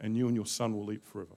and 0.00 0.16
you 0.16 0.26
and 0.26 0.36
your 0.36 0.46
son 0.46 0.76
will 0.76 0.92
eat 0.92 1.04
forever. 1.04 1.36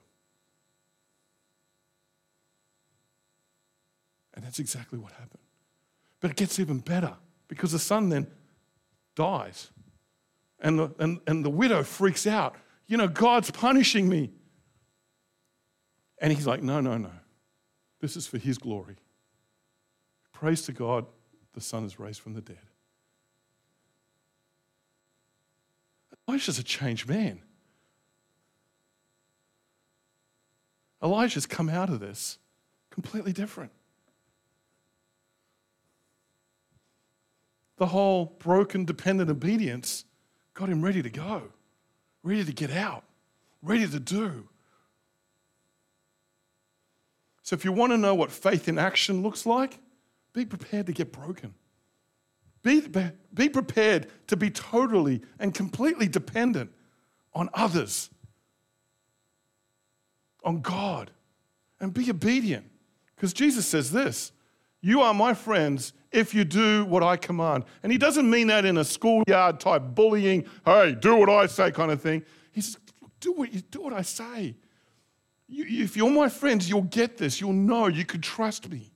And 4.34 4.44
that's 4.44 4.60
exactly 4.60 5.00
what 5.00 5.12
happened. 5.14 5.45
But 6.26 6.32
it 6.32 6.38
gets 6.38 6.60
even 6.60 6.80
better 6.80 7.14
because 7.48 7.72
the 7.72 7.78
son 7.78 8.10
then 8.10 8.26
dies. 9.16 9.70
And 10.60 10.80
the, 10.80 10.90
and, 10.98 11.20
and 11.28 11.46
the 11.46 11.52
widow 11.52 11.84
freaks 11.84 12.26
out. 12.26 12.56
You 12.88 12.98
know, 12.98 13.08
God's 13.08 13.52
punishing 13.52 14.10
me. 14.10 14.32
And 16.18 16.34
he's 16.34 16.48
like, 16.48 16.64
No, 16.64 16.82
no, 16.82 16.98
no. 16.98 17.12
This 18.02 18.18
is 18.18 18.26
for 18.26 18.40
his 18.40 18.58
glory. 18.58 18.96
Praise 20.34 20.64
to 20.64 20.72
God, 20.72 21.06
the 21.54 21.62
son 21.62 21.84
is 21.84 22.00
raised 22.00 22.22
from 22.22 22.34
the 22.34 22.42
dead. 22.42 22.58
Elijah's 26.28 26.58
a 26.58 26.64
changed 26.64 27.08
man. 27.08 27.40
Elijah's 31.04 31.46
come 31.46 31.70
out 31.70 31.92
of 31.92 32.00
this 32.00 32.40
completely 32.90 33.32
different. 33.32 33.72
The 37.78 37.88
whole 37.88 38.38
broken, 38.40 38.86
dependent 38.86 39.30
obedience 39.30 40.06
got 40.54 40.70
him 40.70 40.82
ready 40.82 41.02
to 41.02 41.10
go, 41.10 41.44
ready 42.24 42.44
to 42.44 42.54
get 42.54 42.72
out, 42.72 43.04
ready 43.62 43.88
to 43.88 44.00
do. 44.00 44.48
So, 47.44 47.54
if 47.56 47.64
you 47.64 47.72
want 47.72 47.92
to 47.92 47.98
know 47.98 48.16
what 48.16 48.32
faith 48.32 48.68
in 48.68 48.80
action 48.80 49.22
looks 49.22 49.46
like, 49.46 49.78
be 50.34 50.46
prepared 50.46 50.88
to 50.88 50.94
get 50.94 51.12
broken. 51.12 51.54
Be, 52.64 52.82
be 53.34 53.48
prepared 53.48 54.08
to 54.28 54.36
be 54.36 54.50
totally 54.50 55.22
and 55.40 55.54
completely 55.54 56.08
dependent 56.08 56.72
on 57.34 57.50
others, 57.54 58.10
on 60.44 60.62
God, 60.62 61.12
and 61.80 61.94
be 61.94 62.10
obedient. 62.10 62.66
Because 63.16 63.34
Jesus 63.34 63.68
says 63.68 63.92
this 63.92 64.32
You 64.82 65.02
are 65.02 65.14
my 65.14 65.36
friends 65.36 65.94
if 66.16 66.34
you 66.34 66.46
do 66.46 66.86
what 66.86 67.04
I 67.04 67.18
command. 67.18 67.66
And 67.84 67.92
he 67.92 67.98
doesn't 67.98 68.30
mean 68.30 68.48
that 68.48 68.66
in 68.66 68.78
a 68.78 68.86
schoolyard 68.86 69.60
type 69.60 69.84
bullying, 69.94 70.46
hey, 70.66 70.96
do 71.00 71.18
what 71.18 71.30
I 71.30 71.46
say 71.48 71.72
kind 71.72 71.92
of 71.92 72.02
thing. 72.02 72.24
He 72.52 72.62
says, 72.62 72.78
do 73.20 73.34
what, 73.34 73.54
you, 73.54 73.62
do 73.62 73.82
what 73.82 73.94
I 73.94 74.02
say. 74.02 74.56
You, 75.48 75.84
if 75.84 75.98
you're 75.98 76.10
my 76.10 76.30
friends, 76.30 76.70
you'll 76.70 76.84
get 76.84 77.18
this. 77.18 77.42
You'll 77.42 77.54
know. 77.54 77.88
You 77.88 78.06
can 78.06 78.22
trust 78.22 78.70
me. 78.70 78.92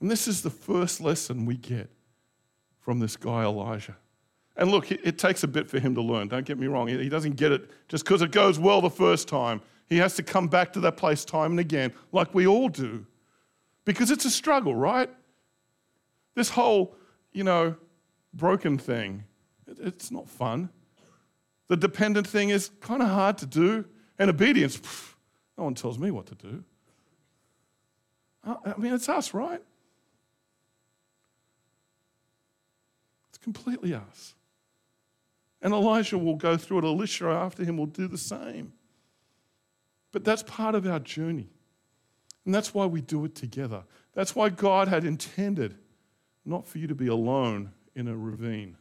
And 0.00 0.10
this 0.10 0.26
is 0.26 0.42
the 0.42 0.50
first 0.50 1.00
lesson 1.00 1.46
we 1.46 1.56
get 1.56 1.90
from 2.80 2.98
this 2.98 3.16
guy, 3.16 3.44
Elijah. 3.44 3.96
And 4.56 4.70
look, 4.70 4.90
it, 4.90 5.18
takes 5.18 5.44
a 5.44 5.48
bit 5.48 5.70
for 5.70 5.78
him 5.78 5.94
to 5.94 6.02
learn. 6.02 6.28
Don't 6.28 6.44
get 6.44 6.58
me 6.58 6.66
wrong. 6.66 6.88
He 6.88 7.08
doesn't 7.08 7.36
get 7.36 7.52
it 7.52 7.70
just 7.88 8.04
because 8.04 8.20
it 8.20 8.32
goes 8.32 8.58
well 8.58 8.80
the 8.80 8.90
first 8.90 9.28
time. 9.28 9.62
He 9.92 9.98
has 9.98 10.14
to 10.14 10.22
come 10.22 10.48
back 10.48 10.72
to 10.72 10.80
that 10.80 10.96
place 10.96 11.22
time 11.22 11.50
and 11.50 11.60
again, 11.60 11.92
like 12.12 12.34
we 12.34 12.46
all 12.46 12.70
do, 12.70 13.04
because 13.84 14.10
it's 14.10 14.24
a 14.24 14.30
struggle, 14.30 14.74
right? 14.74 15.10
This 16.34 16.48
whole, 16.48 16.96
you 17.34 17.44
know, 17.44 17.76
broken 18.32 18.78
thing, 18.78 19.24
it's 19.66 20.10
not 20.10 20.30
fun. 20.30 20.70
The 21.68 21.76
dependent 21.76 22.26
thing 22.26 22.48
is 22.48 22.70
kind 22.80 23.02
of 23.02 23.08
hard 23.08 23.36
to 23.38 23.46
do. 23.46 23.84
And 24.18 24.30
obedience, 24.30 24.78
pff, 24.78 25.12
no 25.58 25.64
one 25.64 25.74
tells 25.74 25.98
me 25.98 26.10
what 26.10 26.24
to 26.28 26.34
do. 26.36 26.64
I 28.42 28.72
mean, 28.78 28.94
it's 28.94 29.10
us, 29.10 29.34
right? 29.34 29.60
It's 33.28 33.38
completely 33.44 33.92
us. 33.92 34.36
And 35.60 35.74
Elijah 35.74 36.16
will 36.16 36.36
go 36.36 36.56
through 36.56 36.78
it. 36.78 36.84
Elisha 36.84 37.26
after 37.26 37.62
him 37.62 37.76
will 37.76 37.84
do 37.84 38.08
the 38.08 38.16
same. 38.16 38.72
But 40.12 40.24
that's 40.24 40.42
part 40.42 40.74
of 40.74 40.86
our 40.86 40.98
journey. 41.00 41.48
And 42.44 42.54
that's 42.54 42.74
why 42.74 42.86
we 42.86 43.00
do 43.00 43.24
it 43.24 43.34
together. 43.34 43.84
That's 44.14 44.36
why 44.36 44.50
God 44.50 44.88
had 44.88 45.04
intended 45.04 45.76
not 46.44 46.66
for 46.66 46.78
you 46.78 46.86
to 46.88 46.94
be 46.94 47.06
alone 47.06 47.72
in 47.94 48.08
a 48.08 48.16
ravine, 48.16 48.76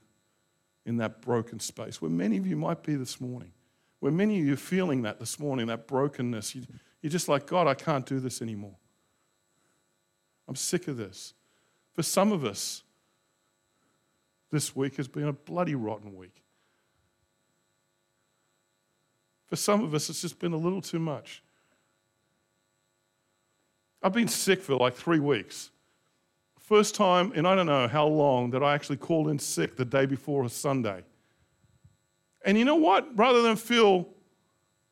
in 0.86 0.98
that 0.98 1.22
broken 1.22 1.60
space, 1.60 2.02
where 2.02 2.12
many 2.12 2.38
of 2.38 2.48
you 2.48 2.56
might 2.56 2.84
be 2.84 2.96
this 2.96 3.22
morning, 3.22 3.52
where 4.00 4.12
many 4.12 4.40
of 4.40 4.46
you 4.46 4.54
are 4.54 4.58
feeling 4.58 5.04
that 5.04 5.20
this 5.20 5.40
morning, 5.40 5.68
that 5.68 5.88
brokenness. 5.88 6.56
You, 6.56 6.64
you're 7.02 7.12
just 7.12 7.30
like, 7.30 7.46
God, 7.46 7.68
I 7.68 7.76
can't 7.76 8.06
do 8.06 8.20
this 8.20 8.42
anymore. 8.42 8.76
I'm 10.48 10.56
sick 10.56 10.88
of 10.88 10.98
this. 10.98 11.34
For 11.94 12.04
some 12.04 12.32
of 12.32 12.44
us, 12.44 12.84
this 14.52 14.76
week 14.76 14.98
has 14.98 15.08
been 15.08 15.28
a 15.28 15.34
bloody 15.34 15.76
rotten 15.76 16.16
week. 16.16 16.41
For 19.52 19.58
some 19.58 19.84
of 19.84 19.94
us, 19.94 20.10
it's 20.10 20.22
just 20.22 20.40
been 20.40 20.54
a 20.54 20.58
little 20.58 20.82
too 20.82 20.98
much. 20.98 21.44
I've 24.02 24.14
been 24.14 24.30
sick 24.30 24.62
for 24.62 24.78
like 24.78 24.96
three 24.96 25.20
weeks. 25.20 25.72
First 26.58 26.96
time 26.96 27.34
in 27.34 27.46
I 27.46 27.54
don't 27.54 27.66
know 27.66 27.86
how 27.90 28.08
long 28.08 28.52
that 28.52 28.64
I 28.64 28.74
actually 28.74 28.96
called 28.96 29.28
in 29.28 29.38
sick 29.38 29.76
the 29.76 29.84
day 29.84 30.06
before 30.06 30.46
a 30.46 30.50
Sunday. 30.50 31.04
And 32.46 32.58
you 32.58 32.64
know 32.64 32.78
what? 32.78 33.10
Rather 33.18 33.42
than 33.42 33.58
feel, 33.58 34.08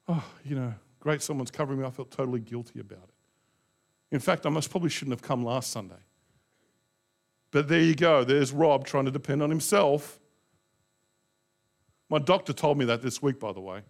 oh, 0.09 0.25
you 0.43 0.57
know, 0.57 0.73
great, 0.99 1.21
someone's 1.21 1.51
covering 1.51 1.79
me, 1.79 1.87
I 1.87 1.89
felt 1.89 2.11
totally 2.11 2.41
guilty 2.41 2.81
about 2.81 2.97
it. 2.97 4.13
In 4.13 4.19
fact, 4.19 4.45
I 4.45 4.49
most 4.49 4.69
probably 4.69 4.89
shouldn't 4.89 5.13
have 5.13 5.25
come 5.25 5.41
last 5.41 5.71
Sunday. 5.71 6.03
But 7.51 7.69
there 7.69 7.79
you 7.79 7.95
go. 7.95 8.25
There's 8.25 8.51
Rob 8.51 8.85
trying 8.85 9.05
to 9.05 9.11
depend 9.11 9.41
on 9.41 9.49
himself. 9.49 10.19
My 12.09 12.19
doctor 12.19 12.51
told 12.51 12.77
me 12.77 12.83
that 12.83 13.01
this 13.01 13.21
week, 13.21 13.39
by 13.39 13.53
the 13.53 13.61
way. 13.61 13.83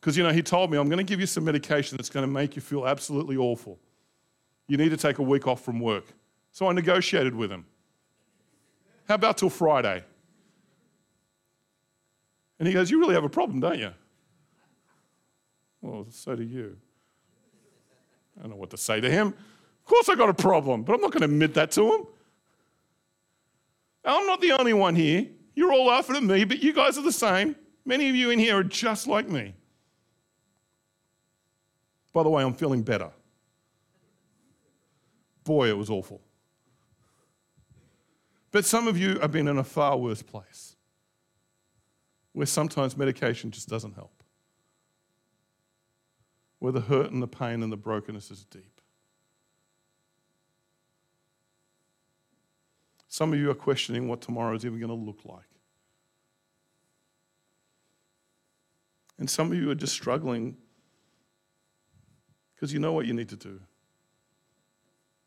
Because, 0.00 0.16
you 0.16 0.22
know, 0.22 0.32
he 0.32 0.42
told 0.42 0.70
me, 0.70 0.78
I'm 0.78 0.86
going 0.86 0.98
to 0.98 1.04
give 1.04 1.20
you 1.20 1.26
some 1.26 1.44
medication 1.44 1.96
that's 1.96 2.10
going 2.10 2.22
to 2.22 2.32
make 2.32 2.54
you 2.54 2.62
feel 2.62 2.86
absolutely 2.86 3.36
awful. 3.36 3.78
You 4.68 4.76
need 4.76 4.90
to 4.90 4.96
take 4.96 5.18
a 5.18 5.22
week 5.22 5.46
off 5.46 5.64
from 5.64 5.80
work. 5.80 6.04
So 6.52 6.68
I 6.68 6.72
negotiated 6.72 7.34
with 7.34 7.50
him. 7.50 7.64
How 9.08 9.14
about 9.14 9.38
till 9.38 9.50
Friday? 9.50 10.04
And 12.58 12.68
he 12.68 12.74
goes, 12.74 12.90
You 12.90 13.00
really 13.00 13.14
have 13.14 13.24
a 13.24 13.28
problem, 13.28 13.60
don't 13.60 13.78
you? 13.78 13.92
Well, 15.80 16.06
so 16.10 16.36
do 16.36 16.42
you. 16.42 16.76
I 18.36 18.42
don't 18.42 18.50
know 18.50 18.56
what 18.56 18.70
to 18.70 18.76
say 18.76 19.00
to 19.00 19.10
him. 19.10 19.28
Of 19.28 19.84
course, 19.84 20.08
I 20.08 20.14
got 20.14 20.28
a 20.28 20.34
problem, 20.34 20.82
but 20.82 20.94
I'm 20.94 21.00
not 21.00 21.12
going 21.12 21.22
to 21.22 21.26
admit 21.26 21.54
that 21.54 21.70
to 21.72 21.94
him. 21.94 22.06
I'm 24.04 24.26
not 24.26 24.40
the 24.40 24.52
only 24.52 24.74
one 24.74 24.94
here. 24.94 25.26
You're 25.54 25.72
all 25.72 25.86
laughing 25.86 26.16
at 26.16 26.22
me, 26.22 26.44
but 26.44 26.62
you 26.62 26.72
guys 26.72 26.98
are 26.98 27.02
the 27.02 27.12
same. 27.12 27.56
Many 27.84 28.08
of 28.08 28.14
you 28.14 28.30
in 28.30 28.38
here 28.38 28.58
are 28.58 28.64
just 28.64 29.06
like 29.06 29.28
me. 29.28 29.54
By 32.12 32.22
the 32.22 32.30
way, 32.30 32.42
I'm 32.42 32.54
feeling 32.54 32.82
better. 32.82 33.10
Boy, 35.44 35.68
it 35.68 35.76
was 35.76 35.90
awful. 35.90 36.20
But 38.50 38.64
some 38.64 38.88
of 38.88 38.96
you 38.98 39.18
have 39.20 39.32
been 39.32 39.48
in 39.48 39.58
a 39.58 39.64
far 39.64 39.96
worse 39.96 40.22
place 40.22 40.76
where 42.32 42.46
sometimes 42.46 42.96
medication 42.96 43.50
just 43.50 43.68
doesn't 43.68 43.94
help, 43.94 44.22
where 46.58 46.72
the 46.72 46.80
hurt 46.80 47.10
and 47.10 47.22
the 47.22 47.28
pain 47.28 47.62
and 47.62 47.72
the 47.72 47.76
brokenness 47.76 48.30
is 48.30 48.44
deep. 48.44 48.80
Some 53.08 53.32
of 53.32 53.38
you 53.38 53.50
are 53.50 53.54
questioning 53.54 54.06
what 54.06 54.20
tomorrow 54.20 54.54
is 54.54 54.64
even 54.64 54.78
going 54.78 54.88
to 54.88 54.94
look 54.94 55.20
like. 55.24 55.48
And 59.18 59.28
some 59.28 59.50
of 59.50 59.58
you 59.58 59.70
are 59.70 59.74
just 59.74 59.94
struggling 59.94 60.56
because 62.58 62.72
you 62.72 62.80
know 62.80 62.92
what 62.92 63.06
you 63.06 63.14
need 63.14 63.28
to 63.28 63.36
do. 63.36 63.60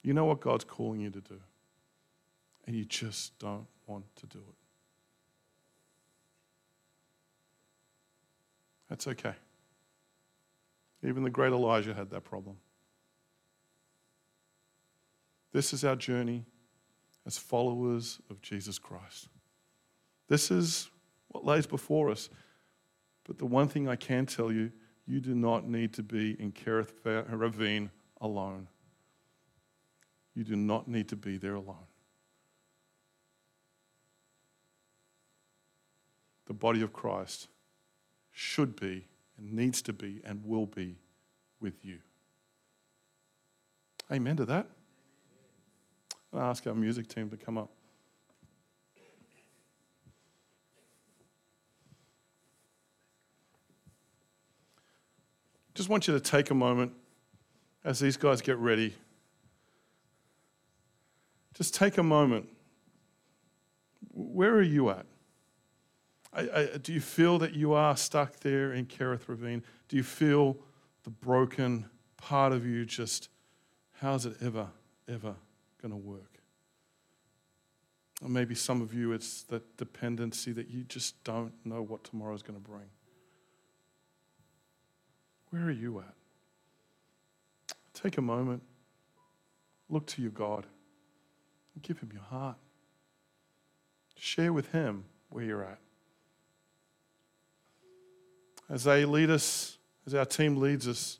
You 0.04 0.13
know 0.13 0.26
what 0.26 0.41
God's 0.41 0.65
calling 0.65 1.00
you 1.00 1.10
to 1.12 1.22
do. 1.22 1.39
And 2.67 2.76
you 2.76 2.84
just 2.84 3.39
don't 3.39 3.67
want 3.88 4.04
to 4.17 4.28
do 4.28 4.39
it. 4.39 4.56
That's 8.89 9.08
okay. 9.08 9.34
Even 11.04 11.24
the 11.24 11.30
great 11.30 11.54
Elijah 11.54 11.94
had 11.94 12.10
that 12.10 12.26
problem. 12.26 12.58
This 15.54 15.72
is 15.72 15.86
our 15.86 15.96
journey 15.96 16.44
as 17.26 17.38
followers 17.38 18.20
of 18.30 18.41
Jesus 18.41 18.78
Christ. 18.78 19.30
This 20.28 20.52
is 20.52 20.89
what 21.30 21.46
lays 21.46 21.65
before 21.65 22.10
us. 22.10 22.30
But 23.26 23.38
the 23.38 23.46
one 23.46 23.70
thing 23.70 23.88
I 23.88 23.96
can 23.96 24.26
tell 24.26 24.52
you, 24.52 24.74
you 25.12 25.19
do 25.19 25.36
not 25.36 25.67
need 25.67 25.91
to 25.91 26.02
be 26.02 26.39
in 26.39 26.54
Kerith 26.54 26.93
Ravine 27.04 27.91
alone. 28.21 28.69
You 30.34 30.45
do 30.45 30.56
not 30.56 30.88
need 30.88 31.10
to 31.10 31.17
be 31.17 31.36
there 31.36 31.56
alone. 31.56 31.88
The 36.47 36.54
body 36.54 36.82
of 36.82 36.93
Christ 36.93 37.50
should 38.32 38.80
be 38.80 39.06
and 39.38 39.52
needs 39.52 39.82
to 39.82 39.91
be 39.91 40.21
and 40.24 40.45
will 40.45 40.65
be 40.65 40.95
with 41.60 41.84
you. 41.84 41.97
Amen 44.10 44.38
to 44.38 44.45
that. 44.45 44.67
I'll 46.34 46.39
ask 46.39 46.65
our 46.67 46.74
music 46.74 47.10
team 47.10 47.30
to 47.32 47.36
come 47.36 47.58
up. 47.58 47.69
Just 55.74 55.90
want 55.90 56.08
you 56.08 56.14
to 56.14 56.20
take 56.20 56.50
a 56.50 56.56
moment 56.56 56.94
as 57.84 58.00
these 58.00 58.18
guys 58.18 58.42
get 58.42 58.58
ready. 58.58 58.96
Just 61.54 61.74
take 61.74 61.98
a 61.98 62.04
moment. 62.04 62.48
Where 64.14 64.54
are 64.54 64.62
you 64.62 64.90
at? 64.90 65.06
I, 66.34 66.42
I, 66.42 66.78
do 66.82 66.94
you 66.94 67.02
feel 67.02 67.40
that 67.40 67.54
you 67.54 67.74
are 67.74 67.98
stuck 67.98 68.40
there 68.40 68.74
in 68.74 68.86
Kerith 68.86 69.28
Ravine? 69.28 69.64
Do 69.90 69.98
you 69.98 70.04
feel 70.04 70.58
the 71.04 71.10
broken 71.10 71.90
part 72.18 72.54
of 72.54 72.66
you 72.66 72.86
just, 72.86 73.30
how's 74.00 74.26
it 74.26 74.38
ever, 74.42 74.68
ever 75.08 75.36
going 75.82 75.92
to 75.92 75.98
work? 75.98 76.40
Or 78.22 78.30
maybe 78.30 78.56
some 78.56 78.82
of 78.82 78.94
you, 78.94 79.12
it's 79.14 79.42
that 79.44 79.78
dependency 79.78 80.52
that 80.54 80.70
you 80.70 80.84
just 80.84 81.22
don't 81.24 81.54
know 81.66 81.82
what 81.82 82.04
tomorrow's 82.04 82.44
going 82.44 82.60
to 82.60 82.64
bring. 82.64 82.88
Where 85.52 85.64
are 85.64 85.72
you 85.72 86.00
at? 86.00 87.76
Take 87.94 88.18
a 88.18 88.22
moment, 88.22 88.64
look 89.90 90.08
to 90.08 90.22
your 90.22 90.32
God, 90.32 90.66
and 91.76 91.84
give 91.84 92.00
Him 92.00 92.10
your 92.12 92.24
heart. 92.24 92.58
Share 94.16 94.52
with 94.54 94.72
Him 94.72 95.06
where 95.30 95.44
you're 95.44 95.64
at. 95.64 95.80
As 98.70 98.86
they 98.86 99.04
lead 99.06 99.30
us, 99.30 99.78
as 100.08 100.16
our 100.16 100.26
team 100.26 100.56
leads 100.56 100.88
us 100.88 101.20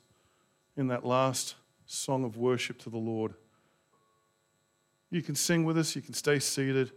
in 0.76 0.88
that 0.88 1.04
last 1.04 1.54
song 1.84 2.24
of 2.24 2.36
worship 2.36 2.78
to 2.78 2.90
the 2.90 2.98
Lord, 2.98 3.34
you 5.10 5.20
can 5.20 5.34
sing 5.34 5.64
with 5.64 5.76
us, 5.76 5.94
you 5.94 6.00
can 6.00 6.14
stay 6.14 6.38
seated. 6.38 6.90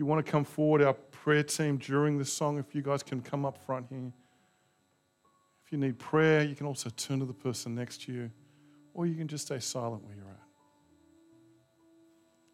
You 0.00 0.06
want 0.06 0.24
to 0.24 0.32
come 0.32 0.44
forward, 0.44 0.80
our 0.80 0.94
prayer 0.94 1.42
team 1.42 1.76
during 1.76 2.16
the 2.16 2.24
song, 2.24 2.58
if 2.58 2.74
you 2.74 2.80
guys 2.80 3.02
can 3.02 3.20
come 3.20 3.44
up 3.44 3.58
front 3.66 3.84
here. 3.90 4.10
If 5.66 5.70
you 5.72 5.76
need 5.76 5.98
prayer, 5.98 6.42
you 6.42 6.54
can 6.54 6.66
also 6.66 6.88
turn 6.96 7.18
to 7.20 7.26
the 7.26 7.34
person 7.34 7.74
next 7.74 8.00
to 8.04 8.12
you, 8.12 8.30
or 8.94 9.04
you 9.04 9.14
can 9.14 9.28
just 9.28 9.44
stay 9.44 9.58
silent 9.58 10.02
where 10.06 10.16
you're 10.16 10.24
at. 10.24 10.40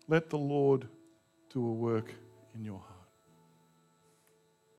Let 0.09 0.28
the 0.28 0.38
Lord 0.38 0.88
do 1.48 1.64
a 1.64 1.72
work 1.72 2.12
in 2.56 2.64
your 2.64 2.80
heart. 2.80 2.95